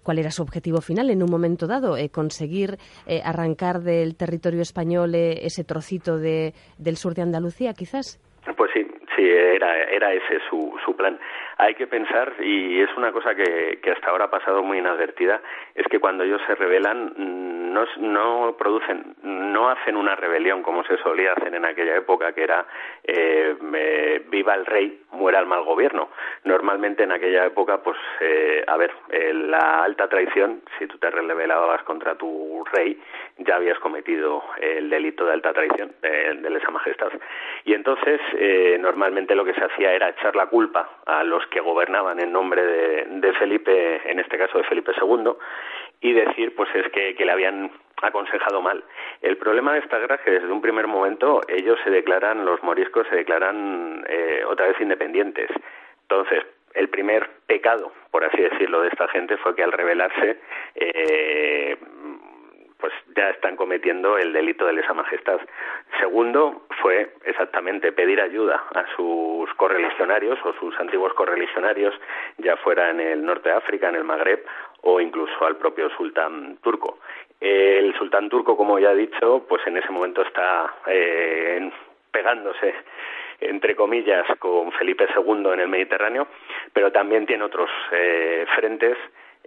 ¿Cuál 0.03 0.19
era 0.19 0.31
su 0.31 0.43
objetivo 0.43 0.81
final 0.81 1.09
en 1.09 1.23
un 1.23 1.31
momento 1.31 1.67
dado? 1.67 1.95
¿Conseguir 2.11 2.77
arrancar 3.23 3.79
del 3.79 4.15
territorio 4.15 4.61
español 4.61 5.15
ese 5.15 5.63
trocito 5.63 6.17
de, 6.17 6.53
del 6.77 6.97
sur 6.97 7.13
de 7.13 7.21
Andalucía, 7.21 7.73
quizás? 7.73 8.19
Pues 8.55 8.71
sí, 8.73 8.85
sí, 9.15 9.23
era, 9.23 9.83
era 9.89 10.13
ese 10.13 10.39
su, 10.49 10.73
su 10.85 10.95
plan. 10.95 11.19
Hay 11.61 11.75
que 11.75 11.87
pensar, 11.87 12.35
y 12.39 12.79
es 12.79 12.89
una 12.95 13.11
cosa 13.11 13.35
que, 13.35 13.79
que 13.83 13.91
hasta 13.91 14.09
ahora 14.09 14.25
ha 14.25 14.29
pasado 14.29 14.63
muy 14.63 14.77
inadvertida, 14.77 15.41
es 15.75 15.85
que 15.87 15.99
cuando 15.99 16.23
ellos 16.23 16.41
se 16.47 16.55
rebelan 16.55 17.13
no, 17.73 17.85
no 17.97 18.55
producen, 18.57 19.15
no 19.23 19.69
hacen 19.69 19.97
una 19.97 20.15
rebelión 20.15 20.63
como 20.63 20.85
se 20.85 20.97
solía 20.99 21.33
hacer 21.33 21.53
en 21.53 21.65
aquella 21.65 21.97
época, 21.97 22.31
que 22.31 22.43
era 22.43 22.65
eh, 23.03 23.55
viva 24.29 24.55
el 24.55 24.65
rey, 24.65 25.01
muera 25.11 25.39
el 25.39 25.45
mal 25.47 25.63
gobierno. 25.63 26.09
Normalmente 26.45 27.03
en 27.03 27.11
aquella 27.11 27.45
época, 27.45 27.83
pues, 27.83 27.97
eh, 28.21 28.63
a 28.65 28.77
ver, 28.77 28.91
la 29.33 29.83
alta 29.83 30.07
traición, 30.07 30.61
si 30.77 30.87
tú 30.87 30.97
te 30.97 31.09
rebelabas 31.09 31.83
contra 31.83 32.15
tu 32.15 32.63
rey, 32.71 32.97
ya 33.39 33.55
habías 33.55 33.79
cometido 33.79 34.43
el 34.61 34.89
delito 34.89 35.25
de 35.25 35.33
alta 35.33 35.53
traición 35.53 35.91
de 36.01 36.49
lesa 36.49 36.71
majestad. 36.71 37.11
Y 37.65 37.73
entonces, 37.73 38.19
eh, 38.37 38.77
normalmente 38.79 39.35
lo 39.35 39.45
que 39.45 39.53
se 39.53 39.63
hacía 39.63 39.93
era 39.93 40.09
echar 40.09 40.35
la 40.35 40.47
culpa 40.47 40.89
a 41.05 41.23
los 41.23 41.45
que 41.49 41.59
gobernaban 41.59 42.19
en 42.19 42.31
nombre 42.31 42.63
de, 42.63 43.33
Felipe, 43.33 44.01
en 44.09 44.19
este 44.19 44.37
caso 44.37 44.57
de 44.57 44.63
Felipe 44.65 44.91
II, 44.99 45.31
y 46.01 46.13
decir, 46.13 46.55
pues 46.55 46.69
es 46.73 46.89
que, 46.91 47.15
que 47.15 47.25
le 47.25 47.31
habían 47.31 47.71
aconsejado 48.01 48.61
mal. 48.61 48.83
El 49.21 49.37
problema 49.37 49.73
de 49.73 49.79
esta 49.79 49.99
guerra 49.99 50.15
es 50.15 50.21
que 50.21 50.31
desde 50.31 50.51
un 50.51 50.61
primer 50.61 50.87
momento 50.87 51.41
ellos 51.47 51.79
se 51.83 51.89
declaran, 51.89 52.45
los 52.45 52.61
moriscos 52.63 53.07
se 53.09 53.15
declaran 53.15 54.05
eh, 54.07 54.43
otra 54.47 54.67
vez 54.67 54.79
independientes. 54.79 55.49
Entonces, 56.03 56.45
el 56.73 56.89
primer 56.89 57.29
pecado, 57.47 57.91
por 58.11 58.23
así 58.23 58.41
decirlo, 58.41 58.81
de 58.81 58.89
esta 58.89 59.07
gente 59.09 59.37
fue 59.37 59.55
que 59.55 59.63
al 59.63 59.71
rebelarse, 59.71 60.39
eh, 60.75 61.77
pues 62.79 62.93
ya 63.15 63.29
están 63.29 63.55
cometiendo 63.57 64.17
el 64.17 64.31
delito 64.31 64.65
de 64.65 64.73
lesa 64.73 64.93
majestad. 64.93 65.39
Segundo, 65.99 66.65
fue 66.81 67.13
exactamente 67.25 67.91
pedir 67.91 68.21
ayuda 68.21 68.63
a 68.73 68.85
sus 68.95 69.53
correligionarios 69.55 70.39
o 70.45 70.53
sus 70.53 70.79
antiguos 70.79 71.13
correligionarios, 71.13 71.93
ya 72.37 72.55
fuera 72.57 72.89
en 72.89 73.01
el 73.01 73.25
norte 73.25 73.49
de 73.49 73.55
África, 73.55 73.89
en 73.89 73.95
el 73.95 74.05
Magreb 74.05 74.45
o 74.81 75.01
incluso 75.01 75.45
al 75.45 75.57
propio 75.57 75.89
sultán 75.89 76.57
turco. 76.63 76.99
El 77.41 77.93
sultán 77.97 78.29
turco, 78.29 78.55
como 78.55 78.79
ya 78.79 78.91
he 78.91 78.95
dicho, 78.95 79.45
pues 79.47 79.65
en 79.67 79.77
ese 79.77 79.91
momento 79.91 80.21
está 80.21 80.73
eh, 80.87 81.69
pegándose 82.11 82.73
entre 83.41 83.75
comillas 83.75 84.25
con 84.37 84.71
Felipe 84.73 85.07
II 85.15 85.51
en 85.53 85.61
el 85.61 85.67
Mediterráneo, 85.67 86.27
pero 86.73 86.91
también 86.91 87.25
tiene 87.25 87.43
otros 87.43 87.69
eh, 87.91 88.45
frentes. 88.55 88.97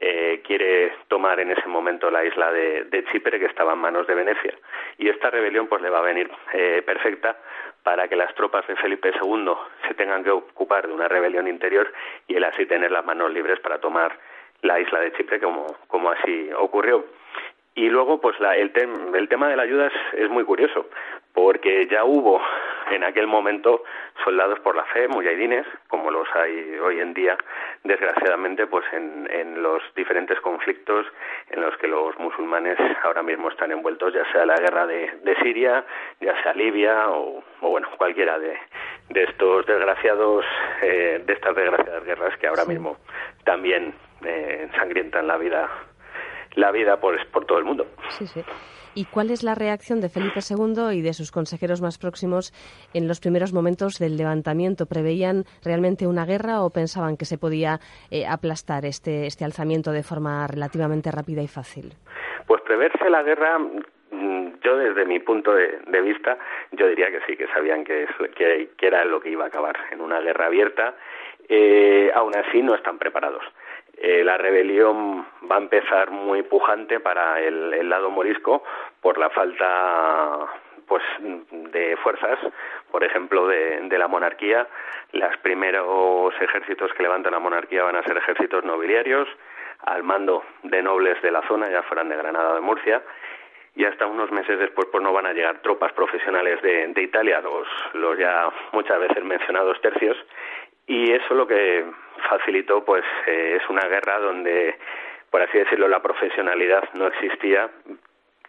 Eh, 0.04 0.42
quiere 0.44 0.92
tomar 1.06 1.38
en 1.38 1.52
ese 1.52 1.68
momento 1.68 2.10
la 2.10 2.24
isla 2.24 2.50
de, 2.50 3.04
Chipre 3.12 3.38
que 3.38 3.46
estaba 3.46 3.74
en 3.74 3.78
manos 3.78 4.04
de 4.08 4.16
Venecia 4.16 4.52
y 4.98 5.08
esta 5.08 5.30
rebelión 5.30 5.68
pues 5.68 5.80
le 5.80 5.90
va 5.90 6.00
a 6.00 6.02
venir 6.02 6.28
perfecta 6.84 7.36
para 7.84 8.08
que 8.08 8.16
las 8.16 8.34
tropas 8.34 8.66
de 8.66 8.74
Felipe 8.74 9.12
II 9.22 9.52
se 9.86 9.94
tengan 9.94 10.24
que 10.24 10.30
ocupar 10.30 10.88
de 10.88 10.92
una 10.92 11.06
rebelión 11.06 11.46
interior 11.46 11.92
y 12.26 12.34
él 12.34 12.42
así 12.42 12.66
tener 12.66 12.90
las 12.90 13.04
manos 13.04 13.32
libres 13.32 13.60
para 13.60 13.78
tomar 13.78 14.18
la 14.62 14.80
isla 14.80 15.00
de 15.00 15.12
Chipre 15.12 15.40
como, 15.40 15.66
como 15.86 16.10
así 16.10 16.50
ocurrió. 16.56 17.04
Y 17.74 17.88
luego, 17.88 18.20
pues 18.20 18.38
la, 18.40 18.56
el, 18.56 18.72
el 19.14 19.28
tema 19.28 19.48
de 19.48 19.56
la 19.56 19.62
ayuda 19.62 19.90
es, 20.12 20.28
muy 20.28 20.44
curioso, 20.44 20.86
porque 21.32 21.86
ya 21.90 22.04
hubo 22.04 22.40
en 22.90 23.04
aquel 23.04 23.26
momento 23.26 23.84
soldados 24.24 24.58
por 24.60 24.76
la 24.76 24.84
fe, 24.84 25.08
mujahidines, 25.08 25.66
como 25.88 26.10
los 26.10 26.28
hay 26.34 26.78
hoy 26.78 27.00
en 27.00 27.14
día, 27.14 27.36
desgraciadamente, 27.84 28.66
pues 28.66 28.84
en, 28.92 29.28
en 29.30 29.62
los 29.62 29.82
diferentes 29.94 30.40
conflictos 30.40 31.06
en 31.50 31.60
los 31.60 31.76
que 31.78 31.88
los 31.88 32.18
musulmanes 32.18 32.78
ahora 33.04 33.22
mismo 33.22 33.48
están 33.48 33.72
envueltos, 33.72 34.12
ya 34.14 34.30
sea 34.32 34.46
la 34.46 34.56
guerra 34.56 34.86
de, 34.86 35.10
de 35.22 35.36
Siria, 35.36 35.84
ya 36.20 36.40
sea 36.42 36.54
Libia 36.54 37.10
o, 37.10 37.42
o 37.60 37.68
bueno, 37.68 37.88
cualquiera 37.96 38.38
de, 38.38 38.56
de 39.10 39.24
estos 39.24 39.66
desgraciados, 39.66 40.44
eh, 40.82 41.22
de 41.24 41.32
estas 41.32 41.54
desgraciadas 41.54 42.04
guerras 42.04 42.36
que 42.38 42.46
ahora 42.46 42.64
mismo 42.64 42.96
también 43.44 43.94
eh, 44.24 44.68
ensangrientan 44.70 45.26
la 45.26 45.36
vida 45.36 45.68
la 46.54 46.70
vida 46.70 47.00
por, 47.00 47.14
por 47.30 47.44
todo 47.44 47.58
el 47.58 47.64
mundo. 47.64 47.86
Sí, 48.10 48.26
sí. 48.26 48.42
¿Y 48.94 49.06
cuál 49.06 49.30
es 49.30 49.42
la 49.42 49.54
reacción 49.54 50.00
de 50.00 50.10
Felipe 50.10 50.40
II 50.40 50.92
y 50.92 51.00
de 51.00 51.14
sus 51.14 51.32
consejeros 51.32 51.80
más 51.80 51.98
próximos 51.98 52.52
en 52.92 53.08
los 53.08 53.20
primeros 53.20 53.54
momentos 53.54 53.98
del 53.98 54.18
levantamiento? 54.18 54.84
¿Preveían 54.86 55.44
realmente 55.64 56.06
una 56.06 56.26
guerra 56.26 56.62
o 56.62 56.70
pensaban 56.70 57.16
que 57.16 57.24
se 57.24 57.38
podía 57.38 57.78
eh, 58.10 58.26
aplastar 58.26 58.84
este, 58.84 59.26
este 59.26 59.46
alzamiento 59.46 59.92
de 59.92 60.02
forma 60.02 60.46
relativamente 60.46 61.10
rápida 61.10 61.40
y 61.40 61.48
fácil? 61.48 61.94
Pues 62.46 62.60
preverse 62.62 63.08
la 63.08 63.22
guerra 63.22 63.58
mm, 63.58 64.60
yo 64.62 64.76
desde 64.76 65.06
mi 65.06 65.20
punto 65.20 65.54
de, 65.54 66.00
vista, 66.02 66.36
yo 66.72 66.86
diría 66.86 67.10
que 67.10 67.20
sí, 67.26 67.36
que 67.36 67.46
sabían 67.46 67.84
que, 67.84 68.06
que, 68.36 68.86
era 68.86 69.06
lo 69.06 69.20
que 69.20 69.30
iba 69.30 69.44
a 69.44 69.48
acabar 69.48 69.76
en 69.90 70.02
una 70.02 70.20
guerra 70.20 70.46
abierta. 70.46 70.94
Eh, 71.48 72.10
aún 72.14 72.36
así 72.36 72.62
no 72.62 72.74
están 72.74 72.98
preparados. 72.98 73.42
Eh, 74.04 74.24
la 74.24 74.36
rebelión 74.36 75.24
va 75.48 75.54
a 75.54 75.60
empezar 75.60 76.10
muy 76.10 76.42
pujante 76.42 76.98
para 76.98 77.38
el, 77.40 77.88
lado 77.88 78.10
morisco 78.10 78.64
por 79.00 79.16
la 79.16 79.30
falta 79.30 80.40
pues 80.88 81.04
de 81.20 81.96
fuerzas, 82.02 82.36
por 82.90 83.04
ejemplo, 83.04 83.46
de, 83.46 83.96
la 83.96 84.08
monarquía. 84.08 84.66
Los 85.12 85.36
primeros 85.36 86.34
ejércitos 86.40 86.92
que 86.94 87.04
levantan 87.04 87.30
la 87.30 87.38
monarquía 87.38 87.84
van 87.84 87.94
a 87.94 88.02
ser 88.02 88.16
ejércitos 88.16 88.64
nobiliarios, 88.64 89.28
al 89.86 90.02
mando 90.02 90.42
de 90.64 90.82
nobles 90.82 91.22
de 91.22 91.30
la 91.30 91.46
zona, 91.46 91.70
ya 91.70 91.84
fueran 91.84 92.08
de 92.08 92.16
Granada 92.16 92.50
o 92.50 92.54
de 92.56 92.60
Murcia, 92.60 93.02
y 93.76 93.84
hasta 93.84 94.06
unos 94.06 94.32
meses 94.32 94.58
después 94.58 94.88
pues 94.90 95.04
no 95.04 95.12
van 95.12 95.26
a 95.26 95.32
llegar 95.32 95.62
tropas 95.62 95.92
profesionales 95.92 96.60
de, 96.60 96.88
de 96.88 97.02
Italia, 97.02 97.40
los, 97.40 97.68
los 97.94 98.18
ya 98.18 98.50
muchas 98.72 98.98
veces 98.98 99.22
mencionados 99.22 99.80
tercios, 99.80 100.16
y 100.86 101.12
eso 101.12 101.34
lo 101.34 101.46
que 101.46 101.84
facilitó 102.28 102.84
pues 102.84 103.04
eh, 103.26 103.58
es 103.60 103.68
una 103.68 103.86
guerra 103.88 104.18
donde 104.18 104.76
por 105.30 105.42
así 105.42 105.58
decirlo 105.58 105.88
la 105.88 106.02
profesionalidad 106.02 106.88
no 106.94 107.06
existía 107.06 107.70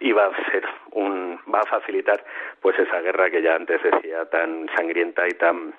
y 0.00 0.12
va 0.12 0.26
a 0.26 0.50
ser 0.50 0.64
un 0.92 1.40
va 1.52 1.60
a 1.60 1.66
facilitar 1.66 2.24
pues 2.60 2.78
esa 2.78 3.00
guerra 3.00 3.30
que 3.30 3.42
ya 3.42 3.54
antes 3.54 3.82
decía 3.82 4.24
tan 4.26 4.68
sangrienta 4.76 5.26
y 5.26 5.32
tan 5.32 5.74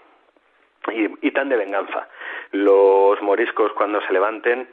y, 0.91 1.27
y 1.27 1.31
tan 1.31 1.50
de 1.50 1.57
venganza. 1.57 2.07
Los 2.51 3.19
moriscos 3.21 3.71
cuando 3.74 4.01
se 4.01 4.13
levanten 4.13 4.67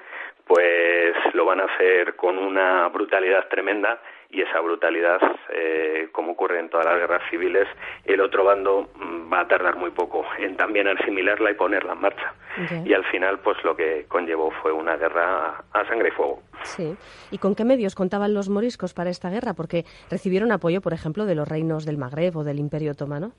pues 0.47 1.15
lo 1.35 1.45
van 1.45 1.61
a 1.61 1.65
hacer 1.65 2.17
con 2.17 2.39
una 2.39 2.89
brutalidad 2.89 3.49
tremenda 3.49 4.01
y 4.33 4.41
esa 4.41 4.61
brutalidad, 4.61 5.21
eh, 5.51 6.09
como 6.11 6.33
ocurre 6.33 6.59
en 6.59 6.71
todas 6.71 6.87
las 6.87 6.97
guerras 6.97 7.23
civiles, 7.31 7.69
el 8.07 8.21
otro 8.23 8.45
bando 8.45 8.89
mm, 8.95 9.31
va 9.31 9.41
a 9.41 9.49
tardar 9.49 9.77
muy 9.77 9.91
poco 9.91 10.25
en 10.39 10.57
también 10.57 10.89
asimilarla 10.89 11.51
y 11.51 11.55
ponerla 11.55 11.93
en 11.93 12.01
marcha. 12.01 12.35
Y 12.85 12.93
al 12.93 13.05
final, 13.05 13.39
pues 13.39 13.63
lo 13.65 13.77
que 13.77 14.05
conllevó 14.09 14.51
fue 14.63 14.73
una 14.73 14.97
guerra 14.97 15.65
a 15.73 15.85
sangre 15.87 16.09
y 16.09 16.13
fuego. 16.13 16.43
Sí. 16.65 16.97
¿Y 17.31 17.39
con 17.39 17.55
qué 17.55 17.65
medios 17.65 17.95
contaban 17.95 18.35
los 18.35 18.49
moriscos 18.49 18.93
para 18.95 19.11
esta 19.11 19.31
guerra? 19.31 19.55
Porque 19.55 19.85
recibieron 20.11 20.53
apoyo, 20.53 20.81
por 20.81 20.93
ejemplo, 20.93 21.25
de 21.25 21.35
los 21.35 21.49
reinos 21.49 21.87
del 21.87 21.99
Magreb 21.99 22.37
o 22.37 22.45
del 22.45 22.59
Imperio 22.59 22.93
Otomano. 22.93 23.33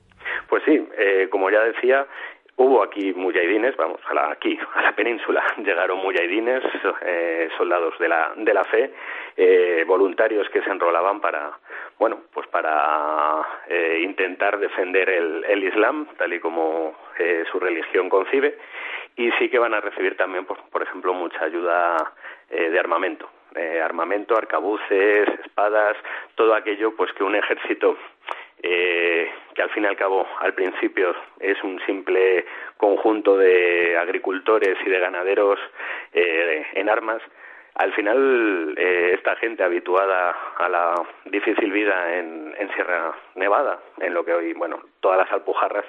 Pues 0.50 0.63
sí, 0.65 0.88
eh, 0.97 1.27
como 1.31 1.50
ya 1.50 1.62
decía, 1.62 2.05
Hubo 2.55 2.83
aquí 2.83 3.13
mujahidines, 3.13 3.75
vamos, 3.77 4.00
a 4.07 4.13
la, 4.13 4.31
aquí, 4.31 4.57
a 4.75 4.83
la 4.83 4.95
península, 4.95 5.43
llegaron 5.57 5.98
mujahidines, 5.98 6.63
eh, 7.01 7.50
soldados 7.57 7.98
de 7.98 8.07
la, 8.07 8.31
de 8.36 8.53
la 8.53 8.63
fe, 8.63 8.93
eh, 9.36 9.83
voluntarios 9.88 10.48
que 10.50 10.62
se 10.62 10.69
enrolaban 10.69 11.19
para, 11.19 11.51
bueno, 11.98 12.22
pues 12.31 12.48
para 12.48 13.41
eh, 13.67 14.01
intentar 14.03 14.60
defender 14.60 15.10
el, 15.10 15.43
el, 15.45 15.63
Islam, 15.63 16.07
tal 16.17 16.31
y 16.31 16.39
como 16.39 16.95
eh, 17.17 17.43
su 17.51 17.60
religión 17.60 18.07
concibe, 18.07 18.57
y 19.15 19.31
sí 19.31 19.50
que 19.50 19.57
van 19.57 19.74
a 19.74 19.81
recibir 19.81 20.15
también, 20.15 20.45
por, 20.45 20.60
por 20.69 20.83
ejemplo, 20.83 21.13
mucha 21.15 21.43
ayuda 21.43 22.13
eh, 22.51 22.69
de 22.69 22.79
armamento, 22.79 23.29
armamento, 23.83 24.36
arcabuces, 24.36 25.27
espadas, 25.45 25.95
todo 26.36 26.55
aquello 26.55 26.95
pues 26.95 27.13
que 27.13 27.24
un 27.24 27.36
ejército 27.36 27.95
eh, 28.63 29.29
que 29.53 29.62
al 29.62 29.70
fin 29.72 29.84
y 29.84 29.88
al 29.88 29.98
cabo 29.98 30.25
al 30.39 30.53
principio 30.53 31.13
es 31.39 31.62
un 31.63 31.79
simple 31.86 32.46
conjunto 32.77 33.38
de 33.38 33.98
agricultores 33.98 34.77
y 34.86 34.89
de 34.89 35.00
ganaderos 35.00 35.60
eh, 36.13 36.65
en 36.74 36.89
armas, 36.89 37.22
al 37.75 37.92
final 37.94 38.75
eh, 38.77 39.12
esta 39.15 39.36
gente 39.38 39.63
habituada 39.63 40.36
a 40.58 40.70
la 40.70 40.94
difícil 41.25 41.72
vida 41.72 42.18
en, 42.18 42.53
en, 42.58 42.74
Sierra 42.74 43.13
Nevada, 43.36 43.80
en 44.00 44.13
lo 44.13 44.24
que 44.24 44.34
hoy, 44.34 44.53
bueno, 44.53 44.80
todas 45.00 45.18
las 45.18 45.32
alpujarras, 45.32 45.86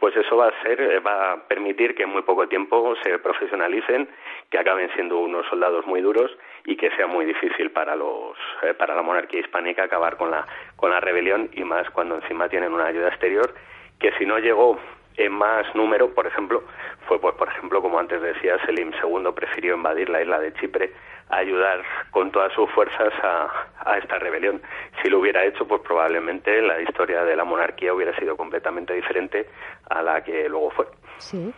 pues 0.00 0.16
eso 0.16 0.36
va 0.36 0.48
a 0.48 0.62
ser, 0.62 0.80
eh, 0.80 0.98
va 0.98 1.32
a 1.32 1.36
permitir 1.46 1.94
que 1.94 2.02
en 2.02 2.10
muy 2.10 2.22
poco 2.22 2.48
tiempo 2.48 2.94
se 3.04 3.18
profesionalicen, 3.20 4.08
que 4.50 4.58
acaben 4.58 4.90
siendo 4.94 5.18
unos 5.18 5.46
soldados 5.46 5.86
muy 5.86 6.00
duros 6.00 6.36
y 6.64 6.76
que 6.76 6.90
sea 6.96 7.06
muy 7.06 7.24
difícil 7.24 7.70
para 7.70 7.94
los, 7.94 8.36
eh, 8.62 8.74
para 8.74 8.96
la 8.96 9.02
monarquía 9.02 9.40
hispánica 9.40 9.84
acabar 9.84 10.16
con 10.16 10.30
la, 10.30 10.46
con 10.76 10.90
la 10.90 10.98
rebelión 11.00 11.50
y 11.52 11.62
más 11.62 11.88
cuando 11.90 12.16
encima 12.16 12.48
tienen 12.48 12.72
una 12.72 12.86
ayuda 12.86 13.08
exterior 13.08 13.54
que 14.00 14.12
si 14.18 14.26
no 14.26 14.38
llegó 14.38 14.76
en 15.16 15.32
más 15.32 15.72
número, 15.74 16.12
por 16.14 16.26
ejemplo, 16.26 16.64
fue 17.06 17.20
pues 17.20 17.34
por 17.34 17.48
ejemplo, 17.48 17.80
como 17.80 17.98
antes 17.98 18.20
decía, 18.20 18.58
Selim 18.64 18.92
II 19.02 19.30
prefirió 19.34 19.74
invadir 19.74 20.08
la 20.08 20.22
isla 20.22 20.40
de 20.40 20.52
Chipre 20.54 20.92
ayudar 21.28 21.82
con 22.10 22.30
todas 22.30 22.52
sus 22.52 22.70
fuerzas 22.70 23.12
a, 23.22 23.48
a, 23.84 23.98
esta 23.98 24.18
rebelión. 24.18 24.60
Si 25.02 25.08
lo 25.08 25.20
hubiera 25.20 25.44
hecho, 25.44 25.66
pues 25.66 25.80
probablemente 25.82 26.60
la 26.62 26.80
historia 26.80 27.24
de 27.24 27.36
la 27.36 27.44
monarquía 27.44 27.94
hubiera 27.94 28.14
sido 28.18 28.36
completamente 28.36 28.92
diferente 28.94 29.48
a 29.90 30.02
la 30.02 30.22
que 30.22 30.48
luego 30.48 30.70
fue. 30.70 30.86
Sí. 31.18 31.52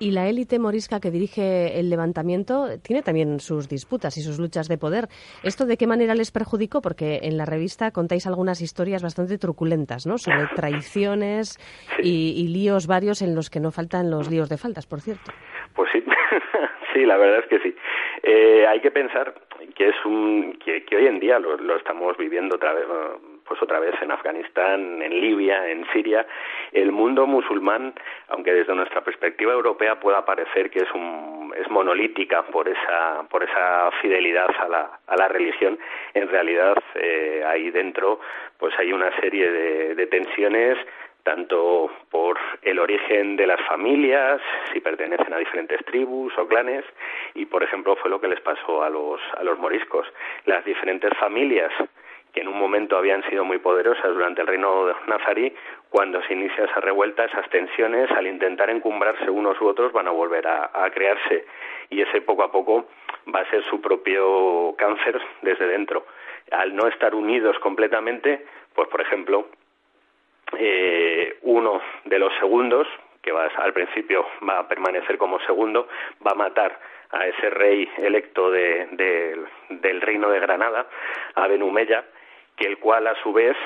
Y 0.00 0.12
la 0.12 0.28
élite 0.28 0.60
morisca 0.60 1.00
que 1.00 1.10
dirige 1.10 1.80
el 1.80 1.90
levantamiento 1.90 2.66
tiene 2.82 3.02
también 3.02 3.40
sus 3.40 3.68
disputas 3.68 4.16
y 4.16 4.22
sus 4.22 4.38
luchas 4.38 4.68
de 4.68 4.78
poder. 4.78 5.08
¿Esto 5.42 5.66
de 5.66 5.76
qué 5.76 5.88
manera 5.88 6.14
les 6.14 6.30
perjudicó? 6.30 6.80
Porque 6.80 7.20
en 7.22 7.36
la 7.36 7.44
revista 7.44 7.90
contáis 7.90 8.26
algunas 8.26 8.60
historias 8.60 9.02
bastante 9.02 9.38
truculentas, 9.38 10.06
¿no? 10.06 10.18
Sobre 10.18 10.46
traiciones 10.54 11.58
y, 11.98 12.46
líos 12.48 12.86
varios 12.86 13.22
en 13.22 13.34
los 13.34 13.50
que 13.50 13.60
no 13.60 13.70
faltan 13.72 14.10
los 14.10 14.30
líos 14.30 14.48
de 14.48 14.56
faltas, 14.56 14.86
por 14.86 15.00
cierto. 15.00 15.32
Pues 15.74 15.90
sí, 15.92 16.02
sí, 16.94 17.04
la 17.04 17.16
verdad 17.16 17.40
es 17.40 17.46
que 17.46 17.58
sí. 17.60 17.74
Eh, 18.22 18.66
hay 18.66 18.80
que 18.80 18.90
pensar 18.90 19.34
que 19.74 19.88
es 19.88 19.96
un 20.04 20.58
que, 20.64 20.84
hoy 20.96 21.06
en 21.06 21.18
día 21.18 21.38
lo, 21.38 21.56
lo 21.56 21.76
estamos 21.76 22.16
viviendo 22.16 22.56
otra 22.56 22.72
vez 22.72 22.86
pues 23.48 23.62
otra 23.62 23.80
vez 23.80 23.94
en 24.02 24.10
Afganistán, 24.10 25.00
en 25.02 25.20
Libia, 25.20 25.68
en 25.70 25.86
Siria, 25.92 26.26
el 26.72 26.92
mundo 26.92 27.26
musulmán, 27.26 27.94
aunque 28.28 28.52
desde 28.52 28.74
nuestra 28.74 29.00
perspectiva 29.00 29.52
europea 29.52 29.98
pueda 29.98 30.24
parecer 30.24 30.70
que 30.70 30.80
es 30.80 30.92
un, 30.94 31.54
es 31.56 31.68
monolítica 31.70 32.42
por 32.42 32.68
esa 32.68 33.24
por 33.30 33.42
esa 33.42 33.90
fidelidad 34.02 34.50
a 34.60 34.68
la, 34.68 35.00
a 35.06 35.16
la 35.16 35.28
religión, 35.28 35.78
en 36.14 36.28
realidad 36.28 36.76
eh, 36.94 37.42
ahí 37.46 37.70
dentro 37.70 38.20
pues 38.58 38.74
hay 38.78 38.92
una 38.92 39.10
serie 39.20 39.50
de, 39.50 39.94
de 39.94 40.06
tensiones 40.06 40.78
tanto 41.28 41.90
por 42.10 42.38
el 42.62 42.78
origen 42.78 43.36
de 43.36 43.46
las 43.46 43.60
familias, 43.66 44.40
si 44.72 44.80
pertenecen 44.80 45.30
a 45.34 45.36
diferentes 45.36 45.84
tribus 45.84 46.32
o 46.38 46.48
clanes, 46.48 46.86
y 47.34 47.44
por 47.44 47.62
ejemplo 47.62 47.96
fue 47.96 48.08
lo 48.08 48.18
que 48.18 48.28
les 48.28 48.40
pasó 48.40 48.82
a 48.82 48.88
los, 48.88 49.20
a 49.36 49.42
los 49.42 49.58
moriscos. 49.58 50.06
Las 50.46 50.64
diferentes 50.64 51.12
familias 51.18 51.70
en 52.38 52.48
un 52.48 52.58
momento 52.58 52.96
habían 52.96 53.22
sido 53.28 53.44
muy 53.44 53.58
poderosas 53.58 54.12
durante 54.12 54.40
el 54.40 54.46
reino 54.46 54.86
nazarí, 55.06 55.54
cuando 55.88 56.22
se 56.22 56.34
inicia 56.34 56.64
esa 56.64 56.80
revuelta, 56.80 57.24
esas 57.24 57.48
tensiones, 57.50 58.10
al 58.10 58.26
intentar 58.26 58.70
encumbrarse 58.70 59.30
unos 59.30 59.60
u 59.60 59.66
otros, 59.66 59.92
van 59.92 60.08
a 60.08 60.10
volver 60.10 60.46
a, 60.46 60.90
crearse. 60.92 61.46
Y 61.90 62.02
ese 62.02 62.20
poco 62.20 62.42
a 62.42 62.52
poco 62.52 62.86
va 63.34 63.40
a 63.40 63.50
ser 63.50 63.64
su 63.64 63.80
propio 63.80 64.74
cáncer 64.76 65.20
desde 65.42 65.66
dentro. 65.66 66.06
Al 66.50 66.74
no 66.74 66.86
estar 66.86 67.14
unidos 67.14 67.58
completamente, 67.60 68.44
pues 68.74 68.88
por 68.88 69.00
ejemplo, 69.00 69.48
eh, 70.58 71.38
uno 71.42 71.80
de 72.04 72.18
los 72.18 72.32
segundos, 72.34 72.86
que 73.22 73.32
va, 73.32 73.46
al 73.46 73.72
principio 73.72 74.26
va 74.48 74.60
a 74.60 74.68
permanecer 74.68 75.18
como 75.18 75.40
segundo, 75.40 75.88
va 76.26 76.32
a 76.32 76.36
matar 76.36 76.78
a 77.10 77.26
ese 77.26 77.50
rey 77.50 77.88
electo 77.98 78.50
del 78.50 80.00
reino 80.02 80.28
de 80.28 80.40
Granada, 80.40 80.86
a 81.34 81.46
Benumeya, 81.46 82.04
que 82.58 82.66
el 82.66 82.78
cual 82.78 83.06
a 83.06 83.14
su 83.22 83.32
vez 83.32 83.56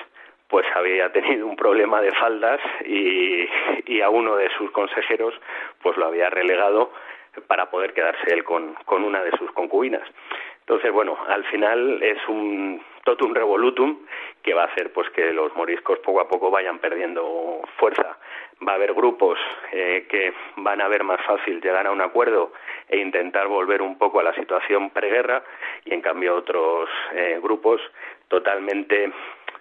pues 0.49 0.67
había 0.75 1.11
tenido 1.13 1.47
un 1.47 1.57
problema 1.57 2.03
de 2.03 2.13
faldas 2.13 2.61
y, 2.85 3.49
a 4.03 4.11
uno 4.11 4.37
de 4.37 4.51
sus 4.59 4.71
consejeros 4.73 5.33
pues 5.83 5.97
lo 5.97 6.07
había 6.07 6.29
relegado 6.29 6.93
para 7.47 7.71
poder 7.71 7.95
quedarse 7.95 8.35
él 8.35 8.45
con, 8.45 8.75
con 8.85 9.05
una 9.05 9.23
de 9.23 9.31
sus 9.39 9.51
concubinas. 9.53 10.03
Entonces, 10.61 10.93
bueno, 10.93 11.17
al 11.29 11.45
final 11.45 12.03
es 12.03 12.19
un 12.29 12.83
totum 13.05 13.35
revolutum 13.35 13.99
que 14.43 14.55
va 14.55 14.63
a 14.63 14.67
hacer 14.67 14.93
pues 14.93 15.09
que 15.11 15.33
los 15.33 15.55
moriscos 15.57 15.99
poco 16.01 16.21
a 16.21 16.29
poco 16.29 16.51
vayan 16.51 16.79
perdiendo 16.79 17.61
fuerza. 17.79 18.19
Va 18.67 18.73
a 18.73 18.75
haber 18.77 18.95
grupos 18.95 19.39
eh, 19.73 20.07
que 20.09 20.33
van 20.57 20.81
a 20.81 20.89
ver 20.89 21.03
más 21.03 21.21
fácil 21.25 21.61
llegar 21.61 21.87
a 21.87 21.91
un 21.91 22.01
acuerdo 22.01 22.53
e 22.89 22.99
intentar 22.99 23.49
volver 23.49 23.83
un 23.83 23.99
poco 23.99 24.21
a 24.21 24.23
la 24.23 24.35
situación 24.35 24.91
preguerra 24.91 25.43
y 25.85 25.95
en 25.95 26.01
cambio 26.01 26.37
otros 26.37 26.89
eh, 27.13 27.41
grupos 27.43 27.81
totalmente 28.33 29.13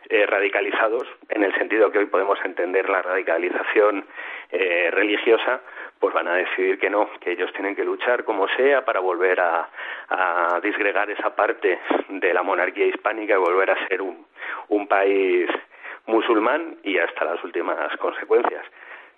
eh, 0.10 0.26
radicalizados, 0.26 1.06
en 1.28 1.44
el 1.44 1.54
sentido 1.56 1.92
que 1.92 2.00
hoy 2.00 2.06
podemos 2.06 2.40
entender 2.46 2.90
la 2.90 3.02
radicalización 3.02 4.06
eh, 4.50 4.90
religiosa, 4.92 5.60
pues 6.00 6.14
van 6.14 6.30
a 6.30 6.36
decidir 6.36 6.80
que 6.80 6.90
no, 6.90 7.10
que 7.20 7.34
ellos 7.34 7.52
tienen 7.52 7.76
que 7.76 7.84
luchar 7.84 8.24
como 8.24 8.48
sea 8.56 8.86
para 8.86 9.02
volver 9.02 9.42
a, 9.42 9.68
disgregar 10.64 11.10
esa 11.10 11.36
parte 11.36 11.80
de 12.08 12.34
la 12.34 12.44
monarquía 12.44 12.86
hispánica 12.86 13.34
y 13.34 13.38
volver 13.38 13.72
a 13.72 13.88
ser 13.88 14.02
un, 14.02 14.26
un 14.70 14.88
país 14.88 15.50
musulmán 16.06 16.78
y 16.84 16.98
hasta 16.98 17.26
las 17.26 17.44
últimas 17.44 17.96
consecuencias. 17.98 18.64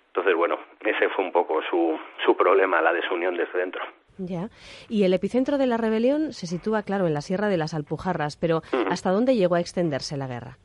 Entonces, 0.08 0.34
bueno, 0.34 0.58
ese 0.80 1.08
fue 1.10 1.24
un 1.24 1.32
poco 1.32 1.62
su, 1.70 1.98
su 2.24 2.36
problema, 2.36 2.82
la 2.82 2.92
desunión 2.92 3.36
desde 3.36 3.58
dentro. 3.58 3.84
Ya. 4.18 4.48
Y 4.88 5.04
el 5.04 5.14
epicentro 5.14 5.58
de 5.58 5.66
la 5.66 5.76
rebelión 5.76 6.32
se 6.32 6.46
sitúa, 6.46 6.82
claro, 6.82 7.06
en 7.06 7.14
la 7.14 7.20
Sierra 7.20 7.48
de 7.48 7.56
las 7.56 7.74
Alpujarras, 7.74 8.36
pero. 8.36 8.62
¿hasta 8.90 9.10
dónde 9.10 9.36
llegó 9.36 9.54
a 9.56 9.60
extenderse 9.60 10.16
la 10.16 10.26
guerra? 10.26 10.56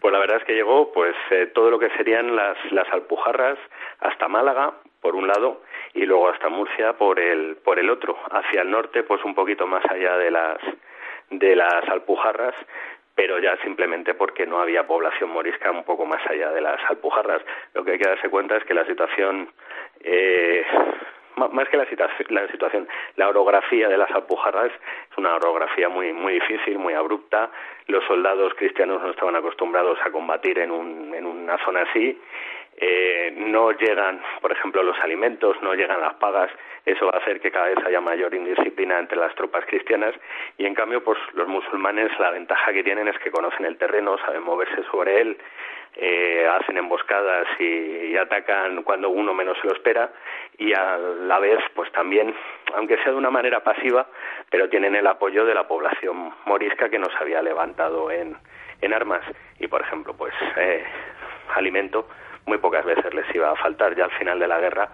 Pues 0.00 0.12
la 0.12 0.18
verdad 0.18 0.36
es 0.38 0.44
que 0.44 0.54
llegó 0.54 0.92
pues 0.92 1.16
eh, 1.30 1.50
todo 1.54 1.70
lo 1.70 1.78
que 1.78 1.90
serían 1.96 2.36
las, 2.36 2.56
las 2.70 2.86
Alpujarras 2.92 3.58
hasta 4.00 4.28
Málaga, 4.28 4.74
por 5.00 5.16
un 5.16 5.26
lado, 5.26 5.62
y 5.94 6.04
luego 6.04 6.28
hasta 6.28 6.48
Murcia 6.48 6.92
por 6.94 7.18
el, 7.18 7.56
por 7.56 7.78
el 7.78 7.90
otro. 7.90 8.16
Hacia 8.30 8.62
el 8.62 8.70
norte, 8.70 9.02
pues 9.02 9.24
un 9.24 9.34
poquito 9.34 9.66
más 9.66 9.84
allá 9.90 10.16
de 10.16 10.30
las, 10.30 10.58
de 11.30 11.56
las 11.56 11.88
Alpujarras, 11.88 12.54
pero 13.14 13.38
ya 13.38 13.56
simplemente 13.62 14.14
porque 14.14 14.46
no 14.46 14.60
había 14.60 14.86
población 14.86 15.30
morisca 15.30 15.70
un 15.70 15.84
poco 15.84 16.04
más 16.04 16.24
allá 16.28 16.50
de 16.50 16.60
las 16.60 16.78
Alpujarras. 16.88 17.42
Lo 17.74 17.84
que 17.84 17.92
hay 17.92 17.98
que 17.98 18.08
darse 18.08 18.28
cuenta 18.28 18.56
es 18.56 18.64
que 18.64 18.74
la 18.74 18.86
situación 18.86 19.48
eh, 20.00 20.64
más 21.36 21.68
que 21.68 21.76
la, 21.76 21.86
la 22.30 22.48
situación, 22.48 22.88
la 23.16 23.28
orografía 23.28 23.88
de 23.88 23.98
las 23.98 24.10
Alpujarras 24.10 24.72
es 25.10 25.18
una 25.18 25.34
orografía 25.34 25.88
muy, 25.88 26.12
muy 26.12 26.34
difícil, 26.34 26.78
muy 26.78 26.94
abrupta. 26.94 27.50
Los 27.88 28.04
soldados 28.04 28.54
cristianos 28.54 29.02
no 29.02 29.10
estaban 29.10 29.36
acostumbrados 29.36 29.98
a 30.04 30.10
combatir 30.10 30.58
en, 30.58 30.70
un, 30.70 31.14
en 31.14 31.26
una 31.26 31.58
zona 31.64 31.82
así. 31.82 32.18
Eh, 32.78 33.32
no 33.36 33.72
llegan, 33.72 34.20
por 34.40 34.52
ejemplo, 34.52 34.82
los 34.82 34.98
alimentos, 35.00 35.56
no 35.62 35.74
llegan 35.74 36.00
las 36.00 36.14
pagas. 36.14 36.50
Eso 36.86 37.06
va 37.06 37.18
a 37.18 37.20
hacer 37.20 37.40
que 37.40 37.50
cada 37.50 37.66
vez 37.66 37.84
haya 37.84 38.00
mayor 38.00 38.32
indisciplina 38.34 38.98
entre 38.98 39.18
las 39.18 39.34
tropas 39.34 39.66
cristianas. 39.66 40.14
Y 40.56 40.64
en 40.64 40.74
cambio, 40.74 41.04
pues 41.04 41.18
los 41.34 41.48
musulmanes, 41.48 42.10
la 42.18 42.30
ventaja 42.30 42.72
que 42.72 42.82
tienen 42.82 43.08
es 43.08 43.18
que 43.18 43.30
conocen 43.30 43.66
el 43.66 43.76
terreno, 43.76 44.16
saben 44.18 44.42
moverse 44.42 44.82
sobre 44.90 45.20
él 45.20 45.36
eh, 45.98 46.46
hacen 46.46 46.76
emboscadas 46.76 47.46
y, 47.58 48.14
atacan 48.16 48.82
cuando 48.82 49.08
uno 49.08 49.32
menos 49.32 49.56
se 49.60 49.66
lo 49.66 49.74
espera 49.74 50.10
y 50.58 50.72
a 50.72 50.96
la 50.98 51.38
vez 51.38 51.58
pues 51.74 51.90
también 51.92 52.34
aunque 52.74 52.96
sea 52.98 53.12
de 53.12 53.18
una 53.18 53.30
manera 53.30 53.60
pasiva 53.60 54.06
pero 54.50 54.68
tienen 54.68 54.94
el 54.94 55.06
apoyo 55.06 55.44
de 55.44 55.54
la 55.54 55.68
población 55.68 56.32
morisca 56.46 56.88
que 56.88 56.98
nos 56.98 57.14
había 57.20 57.42
levantado 57.42 58.10
en, 58.10 58.36
en 58.80 58.92
armas 58.94 59.22
y 59.58 59.68
por 59.68 59.82
ejemplo 59.82 60.14
pues 60.16 60.34
eh, 60.56 60.84
alimento 61.54 62.08
muy 62.46 62.58
pocas 62.58 62.84
veces 62.84 63.12
les 63.12 63.34
iba 63.34 63.50
a 63.50 63.56
faltar 63.56 63.94
ya 63.94 64.04
al 64.04 64.12
final 64.12 64.38
de 64.38 64.48
la 64.48 64.60
guerra 64.60 64.88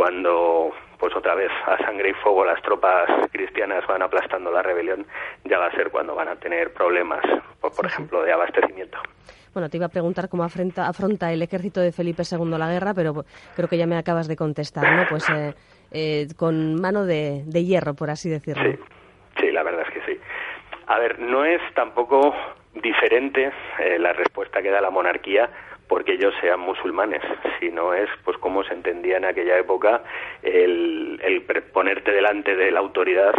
cuando 0.00 0.70
pues 0.98 1.14
otra 1.14 1.34
vez 1.34 1.50
a 1.66 1.76
sangre 1.76 2.08
y 2.08 2.14
fuego 2.14 2.42
las 2.42 2.62
tropas 2.62 3.06
cristianas 3.30 3.86
van 3.86 4.00
aplastando 4.00 4.50
la 4.50 4.62
rebelión 4.62 5.04
ya 5.44 5.58
va 5.58 5.66
a 5.66 5.72
ser 5.72 5.90
cuando 5.90 6.14
van 6.14 6.28
a 6.28 6.36
tener 6.36 6.72
problemas 6.72 7.20
por 7.60 7.84
ejemplo 7.84 8.22
de 8.22 8.32
abastecimiento 8.32 8.98
bueno, 9.52 9.68
te 9.68 9.76
iba 9.76 9.84
a 9.84 9.90
preguntar 9.90 10.30
cómo 10.30 10.42
afronta, 10.42 10.88
afronta 10.88 11.30
el 11.30 11.42
ejército 11.42 11.80
de 11.80 11.92
Felipe 11.92 12.22
II 12.22 12.56
la 12.56 12.70
guerra, 12.70 12.94
pero 12.94 13.26
creo 13.54 13.68
que 13.68 13.76
ya 13.76 13.86
me 13.86 13.98
acabas 13.98 14.26
de 14.26 14.36
contestar, 14.36 14.90
¿no? 14.92 15.06
Pues 15.08 15.28
eh, 15.28 15.54
eh, 15.90 16.28
con 16.36 16.80
mano 16.80 17.04
de, 17.04 17.42
hierro, 17.52 17.94
por 17.94 18.10
así 18.10 18.30
decirlo. 18.30 18.62
Sí, 18.62 18.78
sí, 19.40 19.50
la 19.50 19.64
verdad 19.64 19.84
es 19.88 19.92
que 19.92 20.12
sí. 20.12 20.20
A 20.86 21.00
ver, 21.00 21.18
no 21.18 21.44
es 21.44 21.60
tampoco 21.74 22.32
diferente 22.74 23.50
eh, 23.80 23.98
la 23.98 24.12
respuesta 24.12 24.62
que 24.62 24.70
da 24.70 24.80
la 24.80 24.90
monarquía 24.90 25.50
porque 25.90 26.12
ellos 26.12 26.32
sean 26.40 26.60
musulmanes, 26.60 27.20
sino 27.58 27.92
es 27.92 28.08
pues 28.24 28.38
como 28.38 28.62
se 28.62 28.72
entendía 28.74 29.16
en 29.16 29.24
aquella 29.24 29.58
época 29.58 30.02
el, 30.40 31.20
el 31.20 31.42
ponerte 31.42 32.12
delante 32.12 32.54
de 32.54 32.70
la 32.70 32.78
autoridad 32.78 33.34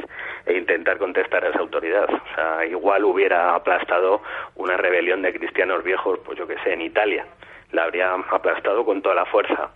e 0.46 0.58
intentar 0.58 0.98
contestar 0.98 1.46
a 1.46 1.50
esa 1.50 1.60
autoridad. 1.60 2.10
O 2.14 2.36
sea, 2.36 2.66
igual 2.66 3.06
hubiera 3.06 3.56
aplastado 3.56 4.22
una 4.56 4.76
rebelión 4.76 5.22
de 5.22 5.32
cristianos 5.32 5.82
viejos, 5.86 6.20
pues 6.26 6.38
yo 6.38 6.46
que 6.46 6.58
sé, 6.58 6.74
en 6.74 6.82
Italia. 6.82 7.26
La 7.72 7.86
habría 7.86 8.14
aplastado 8.14 8.84
con 8.84 9.02
toda 9.02 9.16
la 9.16 9.26
fuerza. 9.28 9.72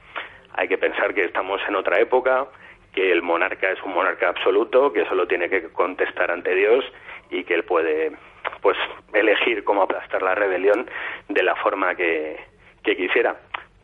Hay 0.55 0.67
que 0.67 0.77
pensar 0.77 1.13
que 1.13 1.23
estamos 1.23 1.61
en 1.69 1.75
otra 1.75 1.97
época, 2.01 2.45
que 2.93 3.09
el 3.09 3.21
monarca 3.21 3.71
es 3.71 3.81
un 3.83 3.93
monarca 3.93 4.27
absoluto, 4.27 4.91
que 4.91 5.05
solo 5.05 5.27
tiene 5.27 5.47
que 5.47 5.69
contestar 5.69 6.29
ante 6.29 6.53
Dios 6.53 6.83
y 7.29 7.45
que 7.45 7.53
él 7.53 7.63
puede 7.63 8.11
pues 8.61 8.77
elegir 9.13 9.63
cómo 9.63 9.83
aplastar 9.83 10.21
la 10.21 10.35
rebelión 10.35 10.89
de 11.29 11.41
la 11.41 11.55
forma 11.55 11.95
que, 11.95 12.37
que 12.85 12.95
quisiera. 12.95 13.35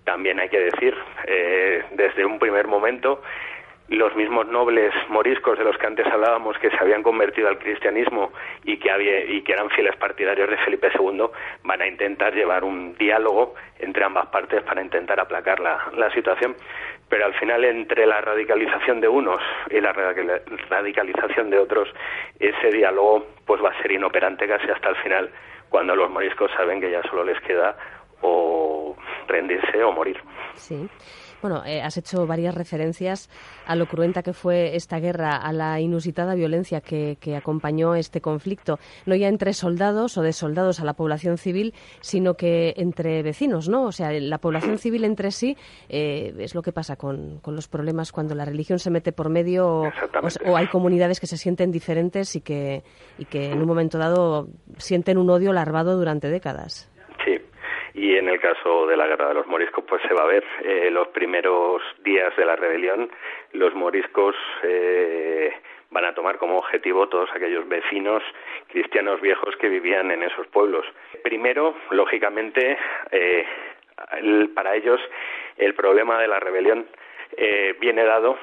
También 0.05 0.39
hay 0.39 0.49
que 0.49 0.59
decir, 0.59 0.95
eh, 1.25 1.83
desde 1.91 2.25
un 2.25 2.39
primer 2.39 2.67
momento, 2.67 3.21
los 3.89 4.15
mismos 4.15 4.47
nobles 4.47 4.93
moriscos 5.09 5.57
de 5.57 5.65
los 5.65 5.77
que 5.77 5.85
antes 5.85 6.07
hablábamos 6.07 6.57
que 6.59 6.69
se 6.69 6.77
habían 6.77 7.03
convertido 7.03 7.49
al 7.49 7.59
cristianismo 7.59 8.31
y 8.63 8.77
que, 8.77 8.89
había, 8.89 9.25
y 9.25 9.41
que 9.41 9.51
eran 9.51 9.69
fieles 9.69 9.97
partidarios 9.97 10.49
de 10.49 10.57
Felipe 10.57 10.89
II 10.97 11.25
van 11.63 11.81
a 11.81 11.87
intentar 11.87 12.33
llevar 12.33 12.63
un 12.63 12.95
diálogo 12.95 13.53
entre 13.79 14.05
ambas 14.05 14.27
partes 14.27 14.63
para 14.63 14.81
intentar 14.81 15.19
aplacar 15.19 15.59
la, 15.59 15.89
la 15.97 16.09
situación 16.13 16.55
pero 17.09 17.25
al 17.25 17.33
final 17.33 17.65
entre 17.65 18.05
la 18.05 18.21
radicalización 18.21 19.01
de 19.01 19.09
unos 19.09 19.41
y 19.69 19.81
la 19.81 19.91
radicalización 19.91 21.49
de 21.49 21.59
otros 21.59 21.89
ese 22.39 22.71
diálogo 22.71 23.27
pues 23.45 23.61
va 23.61 23.71
a 23.71 23.81
ser 23.81 23.91
inoperante 23.91 24.47
casi 24.47 24.69
hasta 24.69 24.89
el 24.89 24.95
final 24.97 25.29
cuando 25.67 25.97
los 25.97 26.09
moriscos 26.09 26.49
saben 26.55 26.79
que 26.79 26.91
ya 26.91 27.01
solo 27.03 27.25
les 27.25 27.39
queda 27.41 27.75
o 28.21 28.95
rendirse 29.27 29.83
o 29.83 29.91
morir. 29.91 30.17
Sí. 30.55 30.89
Bueno, 31.41 31.63
eh, 31.65 31.81
has 31.81 31.97
hecho 31.97 32.27
varias 32.27 32.53
referencias 32.53 33.29
a 33.65 33.75
lo 33.75 33.87
cruenta 33.87 34.21
que 34.21 34.33
fue 34.33 34.75
esta 34.75 34.99
guerra, 34.99 35.37
a 35.37 35.51
la 35.51 35.79
inusitada 35.79 36.35
violencia 36.35 36.81
que, 36.81 37.17
acompañó 37.35 37.95
este 37.95 38.21
conflicto, 38.21 38.77
no 39.05 39.15
ya 39.15 39.27
entre 39.27 39.53
soldados 39.53 40.17
o 40.17 40.21
de 40.21 40.33
soldados 40.33 40.79
a 40.79 40.85
la 40.85 40.93
población 40.93 41.37
civil, 41.37 41.73
sino 42.01 42.35
que 42.35 42.73
entre 42.77 43.23
vecinos, 43.23 43.69
¿no? 43.69 43.85
O 43.85 43.91
sea, 43.91 44.11
la 44.11 44.37
población 44.37 44.77
civil 44.77 45.03
entre 45.03 45.31
sí 45.31 45.57
eh, 45.89 46.35
es 46.37 46.53
lo 46.53 46.61
que 46.61 46.71
pasa 46.71 46.95
con, 46.95 47.41
los 47.43 47.67
problemas 47.67 48.11
cuando 48.11 48.35
la 48.35 48.45
religión 48.45 48.77
se 48.77 48.91
mete 48.91 49.11
por 49.11 49.29
medio 49.29 49.83
o, 50.45 50.57
hay 50.57 50.67
comunidades 50.67 51.19
que 51.19 51.27
se 51.27 51.37
sienten 51.37 51.71
diferentes 51.71 52.35
y 52.35 52.41
que, 52.41 52.83
y 53.17 53.25
que 53.25 53.51
en 53.51 53.59
un 53.59 53.67
momento 53.67 53.97
dado 53.97 54.47
sienten 54.77 55.17
un 55.17 55.29
odio 55.29 55.53
larvado 55.53 55.97
durante 55.97 56.29
décadas 56.29 56.90
en 58.21 58.29
el 58.29 58.39
caso 58.39 58.85
de 58.85 58.95
la 58.95 59.07
guerra 59.07 59.29
de 59.29 59.33
los 59.33 59.47
moriscos 59.47 59.83
pues 59.87 60.01
se 60.07 60.13
va 60.13 60.23
a 60.23 60.27
ver 60.27 60.43
eh, 60.63 60.89
los 60.91 61.07
primeros 61.07 61.81
días 62.03 62.35
de 62.37 62.45
la 62.45 62.55
rebelión 62.55 63.09
los 63.53 63.73
moriscos 63.73 64.35
eh, 64.61 65.51
van 65.89 66.05
a 66.05 66.13
tomar 66.13 66.37
como 66.37 66.59
objetivo 66.59 67.09
todos 67.09 67.29
aquellos 67.33 67.67
vecinos 67.67 68.21
cristianos 68.67 69.19
viejos 69.21 69.55
que 69.57 69.69
vivían 69.69 70.11
en 70.11 70.23
esos 70.23 70.45
pueblos. 70.47 70.85
Primero 71.23 71.75
lógicamente 71.89 72.77
eh, 73.11 73.45
para 74.53 74.75
ellos 74.75 75.01
el 75.57 75.73
problema 75.73 76.19
de 76.19 76.27
la 76.27 76.39
rebelión 76.39 76.85
eh, 77.35 77.75
viene 77.79 78.03
dado 78.03 78.37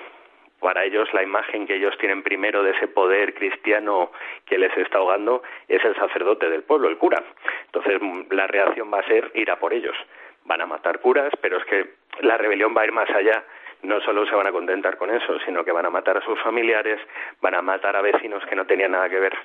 para 0.60 0.84
ellos 0.84 1.08
la 1.12 1.22
imagen 1.22 1.66
que 1.66 1.76
ellos 1.76 1.96
tienen 1.98 2.22
primero 2.22 2.62
de 2.62 2.72
ese 2.72 2.88
poder 2.88 3.34
cristiano 3.34 4.10
que 4.44 4.58
les 4.58 4.76
está 4.76 4.98
ahogando 4.98 5.42
es 5.68 5.84
el 5.84 5.94
sacerdote 5.96 6.50
del 6.50 6.64
pueblo, 6.64 6.88
el 6.88 6.98
cura. 6.98 7.22
Entonces 7.66 8.00
la 8.30 8.46
reacción 8.46 8.92
va 8.92 9.00
a 9.00 9.06
ser 9.06 9.30
ir 9.34 9.50
a 9.50 9.58
por 9.58 9.72
ellos. 9.72 9.96
Van 10.44 10.60
a 10.60 10.66
matar 10.66 11.00
curas, 11.00 11.32
pero 11.40 11.58
es 11.58 11.64
que 11.66 11.90
la 12.20 12.36
rebelión 12.36 12.74
va 12.76 12.82
a 12.82 12.86
ir 12.86 12.92
más 12.92 13.10
allá. 13.10 13.44
No 13.82 14.00
solo 14.00 14.26
se 14.26 14.34
van 14.34 14.48
a 14.48 14.52
contentar 14.52 14.96
con 14.96 15.10
eso, 15.10 15.38
sino 15.40 15.64
que 15.64 15.70
van 15.70 15.86
a 15.86 15.90
matar 15.90 16.16
a 16.16 16.22
sus 16.22 16.40
familiares, 16.40 17.00
van 17.40 17.54
a 17.54 17.62
matar 17.62 17.94
a 17.94 18.02
vecinos 18.02 18.44
que 18.46 18.56
no 18.56 18.66
tenían 18.66 18.92
nada 18.92 19.08
que 19.08 19.20
ver 19.20 19.36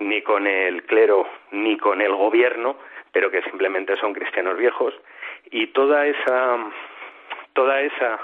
ni 0.00 0.20
con 0.20 0.46
el 0.46 0.82
clero 0.84 1.26
ni 1.52 1.78
con 1.78 2.02
el 2.02 2.14
gobierno, 2.14 2.76
pero 3.12 3.30
que 3.30 3.42
simplemente 3.42 3.96
son 3.96 4.12
cristianos 4.12 4.58
viejos. 4.58 4.92
Y 5.50 5.68
toda 5.68 6.06
esa, 6.06 6.58
toda 7.54 7.80
esa 7.80 8.18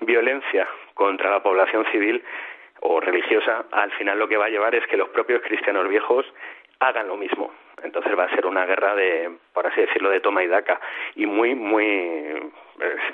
violencia 0.00 0.68
contra 1.00 1.30
la 1.30 1.42
población 1.42 1.86
civil 1.90 2.22
o 2.82 3.00
religiosa, 3.00 3.64
al 3.72 3.90
final 3.92 4.18
lo 4.18 4.28
que 4.28 4.36
va 4.36 4.44
a 4.44 4.50
llevar 4.50 4.74
es 4.74 4.86
que 4.86 4.98
los 4.98 5.08
propios 5.08 5.40
cristianos 5.40 5.88
viejos 5.88 6.26
hagan 6.78 7.08
lo 7.08 7.16
mismo. 7.16 7.50
Entonces 7.82 8.12
va 8.18 8.24
a 8.24 8.34
ser 8.34 8.44
una 8.44 8.66
guerra 8.66 8.94
de, 8.94 9.30
por 9.54 9.66
así 9.66 9.80
decirlo, 9.80 10.10
de 10.10 10.20
toma 10.20 10.44
y 10.44 10.48
daca 10.48 10.78
y 11.14 11.24
muy, 11.24 11.54
muy, 11.54 12.52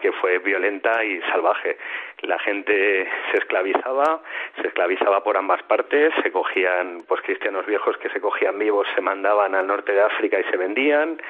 que 0.01 0.11
fue 0.20 0.38
violenta 0.38 1.05
y 1.05 1.20
salvaje. 1.31 1.79
La 2.22 2.40
gente 2.40 3.09
se 3.31 3.38
esclavizaba, 3.38 4.20
se 4.61 4.66
esclavizaba 4.66 5.22
por 5.22 5.37
ambas 5.37 5.62
partes, 5.62 6.12
se 6.25 6.33
cogían, 6.33 7.05
pues 7.07 7.22
cristianos 7.22 7.66
viejos 7.66 7.96
que 7.99 8.09
se 8.09 8.20
cogían 8.20 8.59
vivos 8.59 8.88
se 8.96 9.01
mandaban 9.01 9.55
al 9.55 9.68
norte 9.68 9.92
de 9.92 10.03
África 10.03 10.40
y 10.40 10.44
se 10.51 10.57
vendían, 10.57 11.22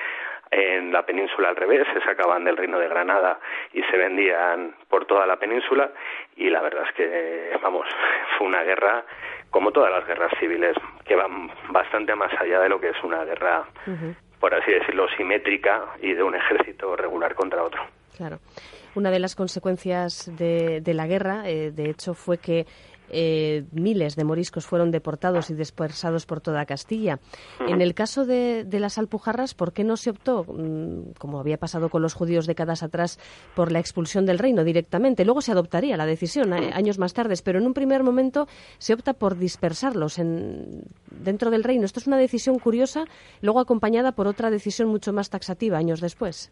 en 0.51 0.93
la 0.93 1.05
península 1.05 1.49
al 1.49 1.57
revés, 1.57 1.87
se 1.93 2.01
sacaban 2.01 2.45
del 2.45 2.57
reino 2.57 2.79
de 2.79 2.89
Granada 2.89 3.39
y 3.73 3.83
se 3.83 3.97
vendían 3.97 4.75
por 4.89 5.07
toda 5.07 5.27
la 5.27 5.37
península 5.37 5.91
y 6.37 6.51
la 6.51 6.61
verdad 6.61 6.85
es 6.89 6.95
que, 6.95 7.59
vamos, 7.63 7.87
fue 8.39 8.47
una 8.47 8.63
guerra 8.63 9.05
como 9.51 9.73
todas 9.73 9.91
las 9.91 10.07
guerras 10.07 10.33
civiles 10.39 10.77
que 11.05 11.17
van 11.17 11.51
bastante 11.71 12.15
más 12.15 12.33
allá 12.41 12.61
de 12.61 12.69
lo 12.69 12.81
que 12.81 12.91
es 12.91 13.03
una 13.03 13.25
guerra, 13.25 13.65
por 14.41 14.55
así 14.55 14.71
decirlo, 14.71 15.09
simétrica 15.17 15.85
y 16.01 16.13
de 16.13 16.23
un 16.23 16.35
ejército 16.35 16.95
regular 16.97 17.35
contra 17.35 17.63
otro. 17.63 17.83
Claro. 18.17 18.39
Una 18.95 19.11
de 19.11 19.19
las 19.19 19.35
consecuencias 19.35 20.31
de, 20.37 20.81
de 20.81 20.95
la 20.95 21.07
guerra, 21.07 21.49
eh, 21.49 21.71
de 21.71 21.91
hecho, 21.91 22.15
fue 22.15 22.39
que 22.39 22.67
eh, 23.11 23.65
miles 23.73 24.17
de 24.17 24.25
moriscos 24.25 24.67
fueron 24.67 24.91
deportados 24.91 25.51
y 25.51 25.55
dispersados 25.55 26.27
por 26.27 26.41
toda 26.41 26.67
Castilla. 26.67 27.19
En 27.67 27.81
el 27.81 27.95
caso 27.95 28.25
de, 28.25 28.67
las 28.73 28.99
Alpujarras, 28.99 29.55
¿por 29.55 29.73
qué 29.73 29.85
no 29.85 29.97
se 29.97 30.11
optó, 30.11 30.45
mm, 30.45 31.13
como 31.19 31.41
había 31.41 31.57
pasado 31.57 31.89
con 31.89 32.03
los 32.03 32.15
judíos 32.15 32.47
décadas 32.47 32.83
atrás, 32.83 33.19
por 33.55 33.73
la 33.73 33.79
expulsión 33.79 34.27
del 34.27 34.39
reino 34.39 34.65
directamente? 34.65 35.25
Luego 35.25 35.41
se 35.41 35.53
adoptaría 35.53 35.97
la 35.97 36.07
decisión 36.07 36.53
eh, 36.53 36.71
años 36.75 36.99
más 36.99 37.15
tarde, 37.15 37.35
pero 37.45 37.59
en 37.59 37.67
un 37.67 37.75
primer 37.75 38.03
momento 38.03 38.47
se 38.79 38.95
opta 38.95 39.15
por 39.15 39.37
dispersarlos 39.37 40.17
dentro 40.17 41.51
del 41.51 41.65
reino. 41.65 41.85
Esto 41.85 42.01
es 42.01 42.07
una 42.07 42.19
decisión 42.19 42.59
curiosa, 42.59 43.05
luego 43.43 43.61
acompañada 43.61 44.13
por 44.13 44.27
otra 44.27 44.51
decisión 44.51 44.89
mucho 44.89 45.13
más 45.13 45.31
taxativa 45.31 45.79
años 45.79 46.01
después. 46.01 46.51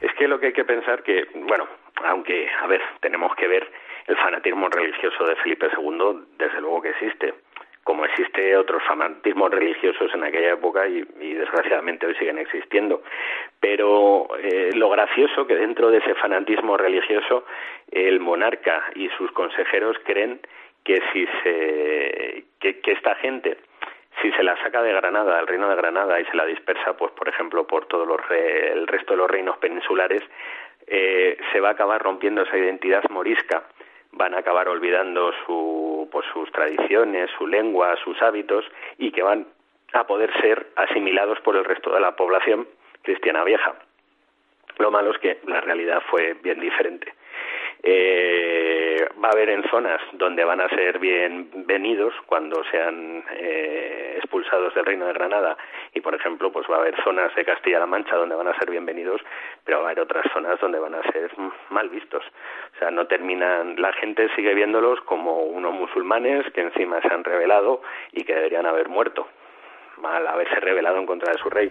Es 0.00 0.10
que 0.18 0.28
lo 0.28 0.38
que 0.38 0.46
hay 0.46 0.52
que 0.52 0.64
pensar 0.64 1.02
que, 1.02 1.24
bueno, 1.48 1.64
aunque, 2.04 2.46
a 2.62 2.66
ver, 2.66 2.80
tenemos 3.00 3.34
que 3.36 3.48
ver 3.48 3.66
el 4.06 4.16
fanatismo 4.16 4.68
religioso 4.68 5.24
de 5.24 5.36
Felipe 5.36 5.68
II, 5.76 6.26
desde 6.38 6.60
luego 6.60 6.82
que 6.82 6.90
existe, 6.90 7.34
como 7.86 8.04
existe 8.04 8.56
otros 8.56 8.82
fanatismos 8.82 9.48
religiosos 9.48 10.12
en 10.12 10.24
aquella 10.24 10.54
época 10.54 10.88
y, 10.88 11.02
desgraciadamente 11.34 12.06
hoy 12.06 12.16
siguen 12.16 12.38
existiendo. 12.38 13.02
Pero 13.60 14.26
eh, 14.42 14.70
lo 14.74 14.90
gracioso 14.90 15.46
que 15.46 15.54
dentro 15.54 15.90
de 15.90 15.98
ese 15.98 16.14
fanatismo 16.14 16.76
religioso 16.76 17.44
el 17.92 18.18
monarca 18.18 18.90
y 18.96 19.08
sus 19.10 19.30
consejeros 19.30 19.96
creen 20.04 20.40
que 20.82 21.00
si 21.12 21.28
se 21.44 22.44
que, 22.58 22.80
esta 22.86 23.14
gente 23.16 23.56
si 24.20 24.32
se 24.32 24.42
la 24.42 24.56
saca 24.62 24.82
de 24.82 24.92
Granada, 24.92 25.36
del 25.36 25.46
reino 25.46 25.68
de 25.68 25.76
Granada, 25.76 26.18
y 26.18 26.24
se 26.24 26.36
la 26.36 26.46
dispersa, 26.46 26.96
pues 26.96 27.12
por 27.12 27.28
ejemplo, 27.28 27.68
por 27.68 27.86
todo 27.86 28.02
el 28.02 28.86
resto 28.88 29.12
de 29.12 29.18
los 29.18 29.30
reinos 29.30 29.58
peninsulares, 29.58 30.22
eh, 30.88 31.36
se 31.52 31.60
va 31.60 31.68
a 31.68 31.72
acabar 31.72 32.02
rompiendo 32.02 32.42
esa 32.42 32.56
identidad 32.56 33.04
morisca 33.10 33.64
van 34.16 34.34
a 34.34 34.38
acabar 34.38 34.68
olvidando 34.68 35.32
su, 35.44 36.08
pues, 36.10 36.26
sus 36.32 36.50
tradiciones, 36.52 37.30
su 37.38 37.46
lengua, 37.46 37.96
sus 38.02 38.20
hábitos 38.22 38.64
y 38.98 39.12
que 39.12 39.22
van 39.22 39.46
a 39.92 40.06
poder 40.06 40.30
ser 40.40 40.66
asimilados 40.76 41.38
por 41.40 41.56
el 41.56 41.64
resto 41.64 41.92
de 41.92 42.00
la 42.00 42.16
población 42.16 42.66
cristiana 43.02 43.44
vieja. 43.44 43.74
Lo 44.78 44.90
malo 44.90 45.12
es 45.12 45.18
que 45.18 45.38
la 45.46 45.60
realidad 45.60 46.02
fue 46.10 46.34
bien 46.42 46.60
diferente. 46.60 47.14
Eh, 47.82 48.85
va 49.22 49.28
a 49.28 49.32
haber 49.32 49.48
en 49.50 49.62
zonas 49.70 50.00
donde 50.12 50.44
van 50.44 50.60
a 50.60 50.68
ser 50.68 50.98
bienvenidos 50.98 52.12
cuando 52.26 52.62
sean 52.70 53.24
eh, 53.38 54.14
expulsados 54.16 54.74
del 54.74 54.84
Reino 54.84 55.06
de 55.06 55.14
Granada 55.14 55.56
y, 55.94 56.00
por 56.00 56.14
ejemplo, 56.14 56.52
pues 56.52 56.66
va 56.70 56.76
a 56.76 56.80
haber 56.80 57.02
zonas 57.02 57.34
de 57.34 57.44
Castilla-La 57.44 57.86
Mancha 57.86 58.16
donde 58.16 58.34
van 58.34 58.48
a 58.48 58.58
ser 58.58 58.70
bienvenidos, 58.70 59.20
pero 59.64 59.78
va 59.78 59.84
a 59.84 59.86
haber 59.90 60.00
otras 60.00 60.30
zonas 60.32 60.60
donde 60.60 60.78
van 60.78 60.94
a 60.94 61.02
ser 61.12 61.30
mal 61.70 61.88
vistos. 61.88 62.24
O 62.74 62.78
sea, 62.78 62.90
no 62.90 63.06
terminan, 63.06 63.80
la 63.80 63.92
gente 63.94 64.28
sigue 64.36 64.54
viéndolos 64.54 65.00
como 65.02 65.40
unos 65.40 65.72
musulmanes 65.72 66.44
que 66.52 66.60
encima 66.60 67.00
se 67.00 67.08
han 67.08 67.24
rebelado 67.24 67.80
y 68.12 68.24
que 68.24 68.34
deberían 68.34 68.66
haber 68.66 68.88
muerto 68.88 69.26
mal 69.98 70.26
haberse 70.26 70.56
rebelado 70.56 70.98
en 70.98 71.06
contra 71.06 71.32
de 71.32 71.38
su 71.38 71.48
rey. 71.48 71.70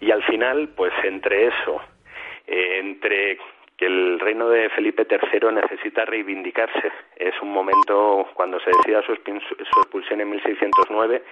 Y 0.00 0.12
al 0.12 0.22
final, 0.22 0.68
pues 0.76 0.92
entre 1.02 1.46
eso, 1.48 1.80
eh, 2.46 2.78
entre 2.78 3.38
que 3.76 3.86
el 3.86 4.18
reino 4.18 4.48
de 4.48 4.70
Felipe 4.70 5.06
III 5.10 5.52
necesita 5.52 6.04
reivindicarse. 6.04 6.92
Es 7.16 7.34
un 7.42 7.52
momento, 7.52 8.26
cuando 8.34 8.58
se 8.60 8.70
decida 8.70 9.02
su, 9.02 9.12
expulsión 9.12 10.20
en 10.20 10.30
1609, 10.30 11.22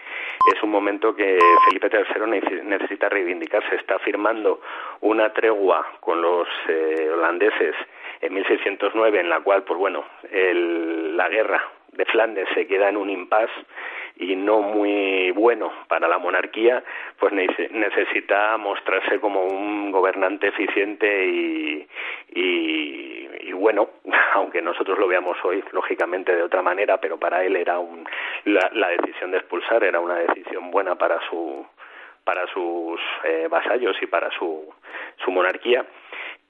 es 0.55 0.63
un 0.63 0.71
momento 0.71 1.17
que 1.17 1.39
Felipe 1.69 1.89
III 1.91 2.63
necesita 2.65 3.09
reivindicarse. 3.09 3.77
Está 3.77 3.99
firmando 3.99 4.61
una 5.01 5.33
tregua 5.33 5.87
con 6.01 6.21
los 6.21 6.47
eh, 6.69 7.09
holandeses 7.11 7.75
en 8.21 8.35
1609, 8.35 9.21
en 9.21 9.31
la 9.31 9.41
cual, 9.41 9.63
pues 9.65 9.79
bueno, 9.79 10.05
la 10.31 11.29
guerra 11.29 11.63
de 11.93 12.05
Flandes 12.07 12.49
se 12.55 12.67
queda 12.67 12.89
en 12.89 12.97
un 12.97 13.09
impasse 13.09 13.53
y 14.17 14.37
no 14.37 14.61
muy 14.61 15.31
bueno 15.33 15.73
para 15.89 16.09
la 16.09 16.19
monarquía, 16.19 16.83
pues 17.25 17.71
necesita 17.73 18.59
mostrarse 18.59 19.19
como 19.19 19.45
un 19.45 19.91
gobernante 19.91 20.49
eficiente 20.49 21.25
y, 21.25 21.89
y, 22.35 23.53
bueno, 23.55 23.89
aunque 24.35 24.61
nosotros 24.61 24.99
lo 24.99 25.09
veamos 25.09 25.39
hoy 25.43 25.65
lógicamente 25.73 26.37
de 26.37 26.43
otra 26.43 26.61
manera, 26.61 26.99
pero 27.01 27.19
para 27.19 27.43
él 27.43 27.57
era 27.57 27.79
un, 27.79 28.07
la, 28.45 28.69
la 28.75 28.89
decisión 28.91 29.31
de 29.31 29.39
expulsar 29.39 29.85
era 29.85 30.01
una 30.01 30.17
decisión 30.17 30.71
buena 30.71 30.97
para 30.97 31.19
su 31.31 31.67
para 32.25 32.47
sus 32.49 33.01
eh, 33.23 33.49
vasallos 33.51 33.97
y 34.03 34.07
para 34.07 34.31
su, 34.33 34.71
su 35.25 35.31
monarquía. 35.31 35.87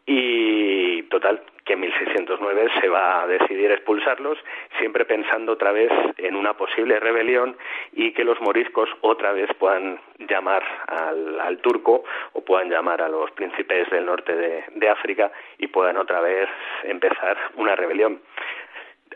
Y 0.07 1.05
total 1.05 1.41
que 1.65 1.75
en 1.75 1.81
1609 1.81 2.69
se 2.81 2.89
va 2.89 3.23
a 3.23 3.27
decidir 3.27 3.71
expulsarlos, 3.71 4.39
siempre 4.79 5.05
pensando 5.05 5.53
otra 5.53 5.73
vez 5.73 5.91
en 6.19 6.37
una 6.37 6.55
posible 6.55 7.01
rebelión 7.01 7.57
y 7.93 8.13
que 8.13 8.25
los 8.25 8.41
moriscos 8.41 8.89
otra 9.01 9.33
vez 9.33 9.49
puedan 9.59 9.99
llamar 10.29 10.63
al, 10.87 11.59
turco 11.59 12.05
o 12.33 12.45
puedan 12.45 12.69
llamar 12.69 13.01
a 13.01 13.09
los 13.09 13.31
príncipes 13.31 13.89
del 13.91 14.05
norte 14.05 14.35
de 14.35 14.89
África 14.89 15.33
y 15.59 15.69
puedan 15.69 15.97
otra 15.97 16.21
vez 16.21 16.49
empezar 16.83 17.37
una 17.57 17.75
rebelión. 17.75 18.21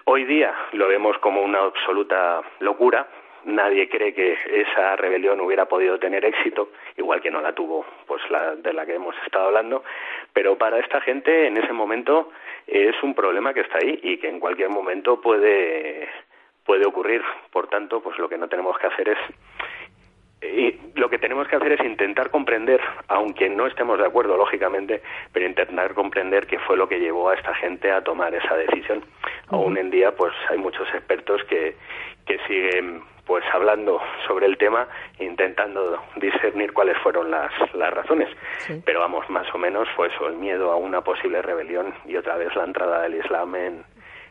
Hoy 0.05 0.25
día 0.25 0.55
lo 0.73 0.89
vemos 0.89 1.19
como 1.19 1.43
una 1.43 1.59
absoluta 1.59 2.41
locura, 2.61 3.07
nadie 3.45 3.89
cree 3.89 4.15
que 4.15 4.37
esa 4.51 4.97
rebelión 4.97 5.41
hubiera 5.41 5.67
podido 5.67 5.99
tener 5.99 6.25
éxito, 6.25 6.71
igual 6.97 7.21
que 7.21 7.31
no 7.31 7.41
la 7.41 7.53
tuvo 7.53 7.85
pues 8.07 8.23
la 8.31 8.57
de 8.57 8.73
la 8.73 8.87
que 8.87 8.95
hemos 8.95 9.15
estado 9.25 9.47
hablando, 9.47 9.85
pero 10.33 10.57
para 10.57 10.79
esta 10.79 11.01
gente 11.01 11.47
en 11.47 11.57
ese 11.57 11.73
momento 11.73 12.31
es 12.67 12.95
un 13.03 13.15
problema 13.15 13.55
que 13.55 13.61
está 13.61 13.79
ahí 13.79 13.99
y 14.03 14.19
que 14.19 14.29
en 14.29 14.41
cualquier 14.41 14.69
momento 14.69 15.21
puede 15.21 16.09
puede 16.65 16.87
ocurrir. 16.87 17.23
Por 17.51 17.69
tanto, 17.69 18.03
pues 18.03 18.19
lo 18.19 18.29
que 18.29 18.37
no 18.37 18.47
tenemos 18.47 18.79
que 18.79 18.89
hacer 18.89 19.09
es 19.09 19.19
y 20.41 20.79
lo 20.95 21.11
que 21.11 21.19
tenemos 21.19 21.49
que 21.49 21.57
hacer 21.57 21.73
es 21.73 21.85
intentar 21.85 22.31
comprender, 22.31 22.81
aunque 23.09 23.49
no 23.49 23.67
estemos 23.67 23.99
de 23.99 24.07
acuerdo, 24.07 24.37
lógicamente, 24.37 25.03
pero 25.33 25.47
intentar 25.47 25.95
comprender 25.95 26.47
qué 26.47 26.59
fue 26.61 26.77
lo 26.77 26.89
que 26.89 27.01
llevó 27.01 27.31
a 27.31 27.35
esta 27.35 27.55
gente 27.55 27.91
a 27.91 28.03
tomar 28.03 28.35
esa 28.35 28.57
decisión. 28.57 29.05
Aún 29.49 29.77
en 29.77 29.91
día, 29.91 30.13
pues 30.13 30.33
hay 30.49 30.59
muchos 30.59 30.89
expertos 30.95 31.43
que, 31.45 31.75
que 32.27 32.39
siguen 32.47 33.03
pues 33.27 33.45
hablando 33.53 34.01
sobre 34.27 34.47
el 34.47 34.57
tema 34.57 34.89
intentando 35.19 36.03
discernir 36.17 36.73
cuáles 36.73 36.97
fueron 36.99 37.31
las, 37.31 37.53
las 37.75 37.93
razones. 37.93 38.29
Pero 38.87 39.01
vamos, 39.01 39.29
más 39.29 39.47
o 39.55 39.59
menos 39.59 39.87
fue 39.97 40.09
eso, 40.09 40.29
el 40.29 40.37
miedo 40.37 40.73
a 40.73 40.77
una 40.77 41.03
posible 41.03 41.43
rebelión 41.43 41.93
y 42.07 42.17
otra 42.17 42.37
vez 42.37 42.55
la 42.57 42.65
entrada 42.65 43.03
del 43.03 43.17
Islam 43.17 43.55
en, 43.55 43.85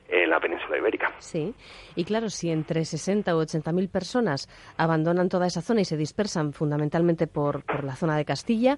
en 0.09 0.29
la 0.29 0.39
península 0.39 0.77
ibérica. 0.77 1.11
Sí, 1.19 1.53
y 1.95 2.05
claro, 2.05 2.29
si 2.29 2.49
entre 2.49 2.85
60 2.85 3.35
o 3.35 3.39
80 3.39 3.71
mil 3.71 3.89
personas 3.89 4.47
abandonan 4.77 5.29
toda 5.29 5.47
esa 5.47 5.61
zona 5.61 5.81
y 5.81 5.85
se 5.85 5.97
dispersan 5.97 6.53
fundamentalmente 6.53 7.27
por, 7.27 7.63
por, 7.65 7.83
la 7.83 7.95
zona 7.95 8.17
de 8.17 8.25
Castilla, 8.25 8.77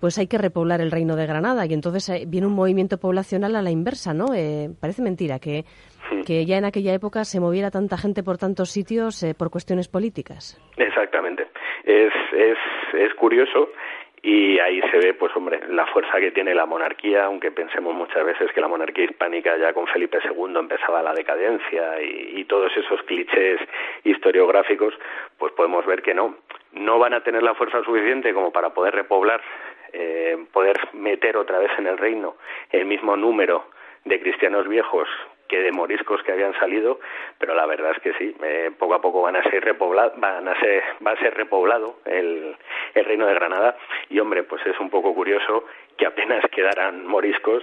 pues 0.00 0.18
hay 0.18 0.26
que 0.26 0.38
repoblar 0.38 0.80
el 0.80 0.90
reino 0.90 1.16
de 1.16 1.26
Granada 1.26 1.66
y 1.66 1.74
entonces 1.74 2.08
eh, 2.08 2.24
viene 2.26 2.46
un 2.46 2.54
movimiento 2.54 2.98
poblacional 2.98 3.56
a 3.56 3.62
la 3.62 3.70
inversa, 3.70 4.12
¿no? 4.14 4.34
Eh, 4.34 4.68
parece 4.80 5.02
mentira 5.02 5.38
que, 5.38 5.64
que 6.26 6.44
ya 6.44 6.58
en 6.58 6.64
aquella 6.64 6.92
época 6.92 7.24
se 7.24 7.40
moviera 7.40 7.70
tanta 7.70 7.96
gente 7.96 8.22
por 8.22 8.38
tantos 8.38 8.70
sitios 8.70 9.22
eh, 9.22 9.34
por 9.34 9.50
cuestiones 9.50 9.88
políticas. 9.88 10.60
Exactamente. 10.76 11.46
Es, 11.84 12.12
es, 12.32 12.58
es 12.98 13.14
curioso 13.14 13.68
y 14.28 14.58
ahí 14.58 14.80
se 14.90 14.98
ve, 14.98 15.14
pues 15.14 15.30
hombre, 15.36 15.60
la 15.68 15.86
fuerza 15.86 16.18
que 16.18 16.32
tiene 16.32 16.52
la 16.52 16.66
monarquía, 16.66 17.26
aunque 17.26 17.52
pensemos 17.52 17.94
muchas 17.94 18.24
veces 18.24 18.50
que 18.50 18.60
la 18.60 18.66
monarquía 18.66 19.04
hispánica 19.04 19.56
ya 19.56 19.72
con 19.72 19.86
Felipe 19.86 20.18
II 20.24 20.52
empezaba 20.58 21.00
la 21.00 21.12
decadencia 21.12 22.02
y, 22.02 22.44
todos 22.46 22.76
esos 22.76 23.00
clichés 23.04 23.60
historiográficos, 24.02 24.94
pues 25.38 25.52
podemos 25.52 25.86
ver 25.86 26.02
que 26.02 26.12
no, 26.12 26.38
no 26.72 26.98
van 26.98 27.14
a 27.14 27.22
tener 27.22 27.44
la 27.44 27.54
fuerza 27.54 27.84
suficiente 27.84 28.34
como 28.34 28.50
para 28.50 28.70
poder 28.70 28.96
repoblar, 28.96 29.40
eh, 29.92 30.36
poder 30.52 30.76
meter 30.92 31.36
otra 31.36 31.60
vez 31.60 31.70
en 31.78 31.86
el 31.86 31.96
reino 31.96 32.34
el 32.72 32.84
mismo 32.84 33.16
número 33.16 33.66
de 34.04 34.20
cristianos 34.20 34.66
viejos 34.66 35.08
que 35.48 35.60
de 35.60 35.72
moriscos 35.72 36.22
que 36.22 36.32
habían 36.32 36.54
salido, 36.54 37.00
pero 37.38 37.54
la 37.54 37.66
verdad 37.66 37.92
es 37.92 38.02
que 38.02 38.12
sí, 38.14 38.34
eh, 38.42 38.70
poco 38.78 38.94
a 38.94 39.00
poco 39.00 39.22
van 39.22 39.36
a 39.36 39.42
ser 39.44 39.64
repoblado, 39.64 40.12
van 40.16 40.48
a 40.48 40.58
ser, 40.60 40.82
va 41.06 41.12
a 41.12 41.18
ser 41.18 41.34
repoblado 41.34 41.98
el, 42.04 42.56
el 42.94 43.04
reino 43.04 43.26
de 43.26 43.34
Granada. 43.34 43.76
Y 44.08 44.18
hombre, 44.20 44.42
pues 44.42 44.64
es 44.66 44.78
un 44.80 44.90
poco 44.90 45.14
curioso 45.14 45.64
que 45.96 46.06
apenas 46.06 46.44
quedaran 46.50 47.06
moriscos 47.06 47.62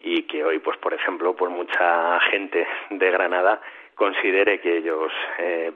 y 0.00 0.22
que 0.22 0.44
hoy, 0.44 0.58
pues 0.58 0.78
por 0.78 0.94
ejemplo, 0.94 1.34
por 1.34 1.50
mucha 1.50 2.20
gente 2.30 2.66
de 2.90 3.10
Granada 3.10 3.60
considere 4.00 4.58
que 4.60 4.78
ellos 4.78 5.12
eh, 5.38 5.72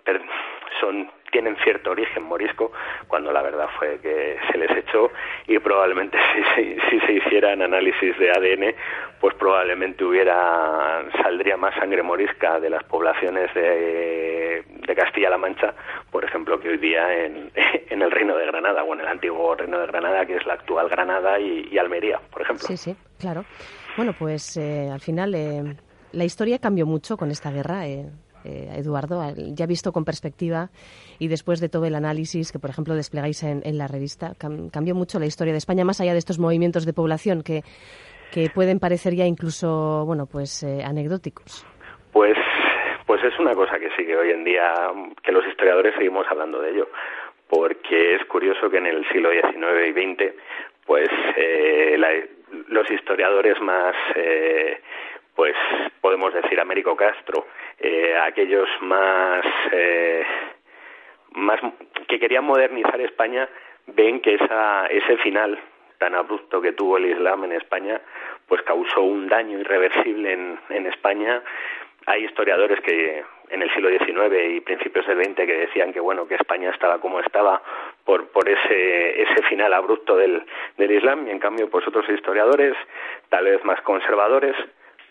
son 0.81 1.11
tienen 1.31 1.57
cierto 1.63 1.91
origen 1.91 2.23
morisco, 2.23 2.73
cuando 3.07 3.31
la 3.33 3.43
verdad 3.43 3.69
fue 3.79 3.99
que 4.01 4.39
se 4.51 4.57
les 4.57 4.71
echó 4.71 5.11
y 5.47 5.59
probablemente 5.59 6.17
si, 6.55 6.77
si, 6.89 7.01
se 7.01 7.13
hicieran 7.13 7.61
análisis 7.61 8.17
de 8.19 8.31
ADN, 8.31 8.75
pues 9.21 9.35
probablemente 9.35 10.05
hubiera 10.05 11.05
saldría 11.23 11.59
más 11.59 11.75
sangre 11.75 12.03
morisca 12.03 12.61
de 12.61 12.71
las 12.71 12.83
poblaciones 12.85 13.53
de, 13.53 14.65
de 14.87 14.95
Castilla-La 14.95 15.37
Mancha, 15.37 15.75
por 16.11 16.25
ejemplo, 16.25 16.59
que 16.59 16.71
hoy 16.71 16.79
día 16.79 17.27
en, 17.27 17.51
en, 17.91 18.01
el 18.01 18.11
Reino 18.11 18.37
de 18.37 18.47
Granada, 18.47 18.85
o 18.85 18.95
en 18.95 19.01
el 19.01 19.09
antiguo 19.09 19.55
Reino 19.55 19.81
de 19.81 19.87
Granada, 19.89 20.25
que 20.25 20.37
es 20.37 20.47
la 20.47 20.55
actual 20.55 20.89
Granada 20.89 21.39
y, 21.39 21.77
Almería, 21.77 22.21
por 22.31 22.41
ejemplo. 22.41 22.67
Sí, 22.69 22.77
sí, 22.79 22.97
claro. 23.21 23.45
Bueno, 23.99 24.15
pues 24.19 24.57
eh, 24.57 24.89
al 24.91 25.01
final 25.01 25.35
eh, 25.35 25.75
la 26.15 26.25
historia 26.25 26.59
cambió 26.59 26.87
mucho 26.87 27.17
con 27.17 27.31
esta 27.31 27.51
guerra. 27.51 27.87
Eh, 27.87 28.07
eh, 28.45 28.69
Eduardo, 28.77 29.23
ya 29.55 29.67
visto 29.67 29.91
con 29.91 30.05
perspectiva 30.05 30.69
y 31.19 31.29
después 31.29 31.61
de 31.61 31.71
todo 31.71 31.87
el 31.87 31.95
análisis 31.95 32.53
que, 32.53 32.59
por 32.59 32.69
ejemplo, 32.69 32.95
desplegáis 32.95 33.43
en, 33.43 33.63
la 33.79 33.89
revista, 33.89 34.33
cambió 34.39 34.95
mucho 34.95 35.19
la 35.19 35.25
historia 35.25 35.55
de 35.55 35.59
España, 35.59 35.83
más 35.85 36.03
allá 36.03 36.13
de 36.13 36.19
estos 36.19 36.39
movimientos 36.39 36.85
de 36.85 36.93
población 36.93 37.43
que, 37.43 37.63
pueden 38.53 38.81
parecer 38.81 39.15
ya 39.15 39.25
incluso, 39.25 40.05
bueno, 40.05 40.27
pues 40.27 40.63
eh, 40.65 40.83
anecdóticos. 40.85 41.65
Pues, 42.13 42.37
pues 43.07 43.23
es 43.23 43.39
una 43.39 43.55
cosa 43.55 43.79
que 43.79 43.89
sigue 43.97 44.17
hoy 44.17 44.31
en 44.31 44.45
día, 44.45 44.75
que 45.23 45.33
los 45.33 45.47
historiadores 45.47 45.95
seguimos 45.95 46.27
hablando 46.29 46.61
de 46.61 46.71
ello, 46.71 46.89
porque 47.49 48.17
es 48.17 48.25
curioso 48.27 48.69
que 48.69 48.79
en 48.79 48.87
el 48.87 49.09
siglo 49.09 49.31
XIX 49.31 49.89
y 49.89 49.93
XX, 49.93 50.35
pues 50.85 51.09
eh, 51.37 52.29
los 52.69 52.91
historiadores 52.91 53.59
más 53.63 53.95
pues 55.35 55.55
podemos 56.01 56.33
decir 56.33 56.61
Américo 56.61 56.97
Castro, 56.97 57.47
eh, 57.79 58.17
aquellos 58.17 58.69
más, 58.81 59.45
eh, 59.73 60.25
más 61.33 61.61
que 62.09 62.19
querían 62.19 62.45
modernizar 62.45 63.01
España 63.01 63.49
ven 63.87 64.21
que 64.21 64.35
esa, 64.35 64.87
ese 64.87 65.17
final 65.19 65.59
tan 65.99 66.15
abrupto 66.15 66.61
que 66.61 66.73
tuvo 66.73 66.97
el 66.97 67.07
Islam 67.07 67.45
en 67.45 67.53
España 67.53 68.01
pues 68.47 68.63
causó 68.63 69.03
un 69.03 69.29
daño 69.29 69.59
irreversible 69.59 70.33
en, 70.33 70.59
en 70.69 70.87
España. 70.87 71.43
Hay 72.07 72.25
historiadores 72.25 72.81
que 72.81 73.25
en 73.51 73.63
el 73.63 73.73
siglo 73.73 73.89
XIX 73.89 74.57
y 74.57 74.61
principios 74.61 75.07
del 75.07 75.23
XX 75.25 75.37
que 75.37 75.59
decían 75.67 75.93
que 75.93 76.01
bueno 76.01 76.27
que 76.27 76.35
España 76.35 76.71
estaba 76.71 77.01
como 77.01 77.21
estaba 77.21 77.63
por 78.05 78.29
por 78.29 78.49
ese 78.49 79.23
ese 79.23 79.43
final 79.45 79.73
abrupto 79.73 80.17
del 80.17 80.45
del 80.77 80.91
Islam. 80.91 81.27
Y 81.27 81.31
en 81.31 81.39
cambio 81.39 81.71
pues 81.71 81.87
otros 81.87 82.09
historiadores 82.09 82.77
tal 83.31 83.45
vez 83.45 83.65
más 83.65 83.81
conservadores 83.83 84.55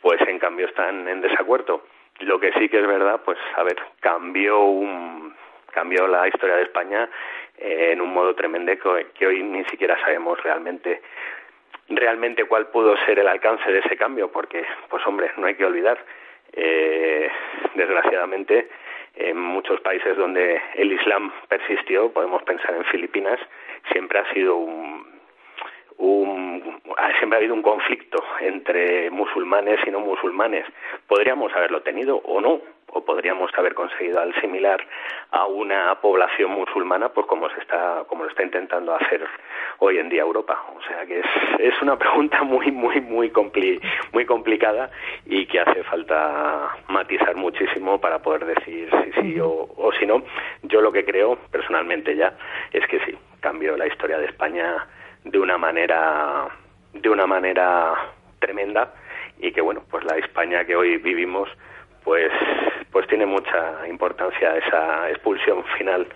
pues 0.03 0.19
en 0.27 0.37
cambio 0.37 0.67
están 0.67 1.07
en 1.07 1.21
desacuerdo. 1.21 1.85
Lo 2.19 2.39
que 2.39 2.51
sí 2.59 2.69
que 2.69 2.79
es 2.79 2.85
verdad, 2.85 3.21
pues 3.25 3.39
a 3.55 3.63
ver, 3.63 3.77
cambió 4.01 4.59
un 4.65 5.33
cambió 5.71 6.07
la 6.07 6.27
historia 6.27 6.57
de 6.57 6.63
España 6.63 7.09
eh, 7.57 7.89
en 7.93 8.01
un 8.01 8.13
modo 8.13 8.35
tremendo 8.35 8.71
que, 9.15 9.25
hoy 9.25 9.41
ni 9.41 9.63
siquiera 9.65 9.99
sabemos 10.01 10.41
realmente 10.43 11.01
realmente 11.89 12.45
cuál 12.45 12.67
pudo 12.67 12.95
ser 13.05 13.17
el 13.17 13.27
alcance 13.27 13.71
de 13.71 13.79
ese 13.79 13.97
cambio, 13.97 14.31
porque 14.31 14.63
pues 14.89 15.05
hombre, 15.07 15.31
no 15.37 15.47
hay 15.47 15.55
que 15.55 15.65
olvidar 15.65 15.97
eh, 16.51 17.29
desgraciadamente 17.73 18.69
en 19.15 19.37
muchos 19.37 19.79
países 19.81 20.17
donde 20.17 20.61
el 20.75 20.91
Islam 20.91 21.31
persistió, 21.47 22.11
podemos 22.11 22.43
pensar 22.43 22.75
en 22.75 22.83
Filipinas, 22.85 23.39
siempre 23.91 24.19
ha 24.19 24.33
sido 24.33 24.55
un 24.57 25.12
un, 25.97 26.81
siempre 27.17 27.37
ha 27.37 27.39
habido 27.39 27.53
un 27.53 27.61
conflicto 27.61 28.23
entre 28.41 29.09
musulmanes 29.11 29.79
y 29.85 29.91
no 29.91 29.99
musulmanes. 29.99 30.65
Podríamos 31.07 31.53
haberlo 31.53 31.81
tenido 31.81 32.17
o 32.17 32.41
no, 32.41 32.61
o 32.93 33.03
podríamos 33.03 33.51
haber 33.57 33.73
conseguido 33.73 34.19
al 34.19 34.33
similar 34.39 34.85
a 35.31 35.45
una 35.45 35.99
población 35.99 36.51
musulmana, 36.51 37.09
pues 37.09 37.25
como 37.27 37.49
se 37.49 37.59
está, 37.59 38.03
como 38.07 38.23
lo 38.23 38.29
está 38.29 38.43
intentando 38.43 38.95
hacer 38.95 39.25
hoy 39.79 39.97
en 39.97 40.09
día 40.09 40.21
Europa. 40.21 40.63
O 40.75 40.81
sea 40.83 41.05
que 41.05 41.19
es, 41.19 41.25
es 41.59 41.81
una 41.81 41.97
pregunta 41.97 42.43
muy, 42.43 42.71
muy, 42.71 43.01
muy, 43.01 43.31
muy 44.11 44.25
complicada 44.25 44.91
y 45.25 45.45
que 45.47 45.59
hace 45.59 45.83
falta 45.83 46.69
matizar 46.87 47.35
muchísimo 47.35 47.99
para 47.99 48.19
poder 48.19 48.45
decir 48.45 48.89
si 49.03 49.21
sí 49.21 49.39
o, 49.39 49.69
o 49.75 49.91
si 49.99 50.05
no. 50.05 50.23
Yo 50.63 50.81
lo 50.81 50.91
que 50.91 51.03
creo 51.03 51.37
personalmente 51.51 52.15
ya 52.15 52.33
es 52.71 52.85
que 52.87 52.99
sí, 53.05 53.17
cambió 53.39 53.75
la 53.75 53.87
historia 53.87 54.17
de 54.19 54.25
España 54.25 54.87
de 55.23 55.39
una 55.39 55.57
manera 55.57 56.47
de 56.93 57.09
una 57.09 57.25
manera 57.25 57.93
tremenda 58.39 58.93
y 59.39 59.51
que 59.51 59.61
bueno 59.61 59.83
pues 59.89 60.03
la 60.05 60.17
España 60.17 60.65
que 60.65 60.75
hoy 60.75 60.97
vivimos 60.97 61.49
pues 62.03 62.31
pues 62.91 63.07
tiene 63.07 63.25
mucha 63.25 63.87
importancia 63.87 64.55
esa 64.57 65.09
expulsión 65.09 65.63
final 65.77 66.07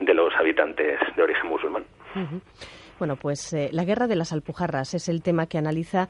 de 0.00 0.14
los 0.14 0.34
habitantes 0.34 0.98
de 1.14 1.22
origen 1.22 1.48
musulmán. 1.48 1.84
Bueno, 2.98 3.16
pues 3.16 3.52
eh, 3.52 3.68
la 3.72 3.84
guerra 3.84 4.06
de 4.06 4.16
las 4.16 4.32
Alpujarras 4.32 4.94
es 4.94 5.08
el 5.08 5.22
tema 5.22 5.46
que 5.46 5.58
analiza 5.58 6.08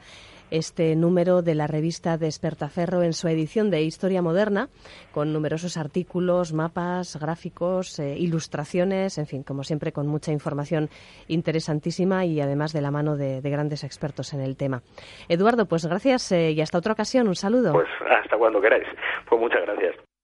este 0.51 0.95
número 0.95 1.41
de 1.41 1.55
la 1.55 1.67
revista 1.67 2.17
Despertaferro 2.17 3.03
en 3.03 3.13
su 3.13 3.27
edición 3.27 3.69
de 3.69 3.81
Historia 3.81 4.21
Moderna, 4.21 4.69
con 5.11 5.33
numerosos 5.33 5.77
artículos, 5.77 6.53
mapas, 6.53 7.17
gráficos, 7.19 7.99
eh, 7.99 8.15
ilustraciones, 8.17 9.17
en 9.17 9.27
fin, 9.27 9.43
como 9.43 9.63
siempre, 9.63 9.91
con 9.91 10.07
mucha 10.07 10.31
información 10.31 10.89
interesantísima 11.27 12.25
y 12.25 12.41
además 12.41 12.73
de 12.73 12.81
la 12.81 12.91
mano 12.91 13.15
de, 13.17 13.41
grandes 13.41 13.83
expertos 13.83 14.33
en 14.33 14.41
el 14.41 14.57
tema. 14.57 14.81
Eduardo, 15.29 15.65
pues 15.65 15.85
gracias 15.85 16.31
eh, 16.31 16.51
y 16.51 16.61
hasta 16.61 16.77
otra 16.77 16.93
ocasión. 16.93 17.27
Un 17.27 17.35
saludo. 17.35 17.73
Pues 17.73 17.87
hasta 18.09 18.37
cuando 18.37 18.59
queráis. 18.59 18.87
Pues 19.29 19.39
muchas 19.39 19.61
gracias. 19.61 20.14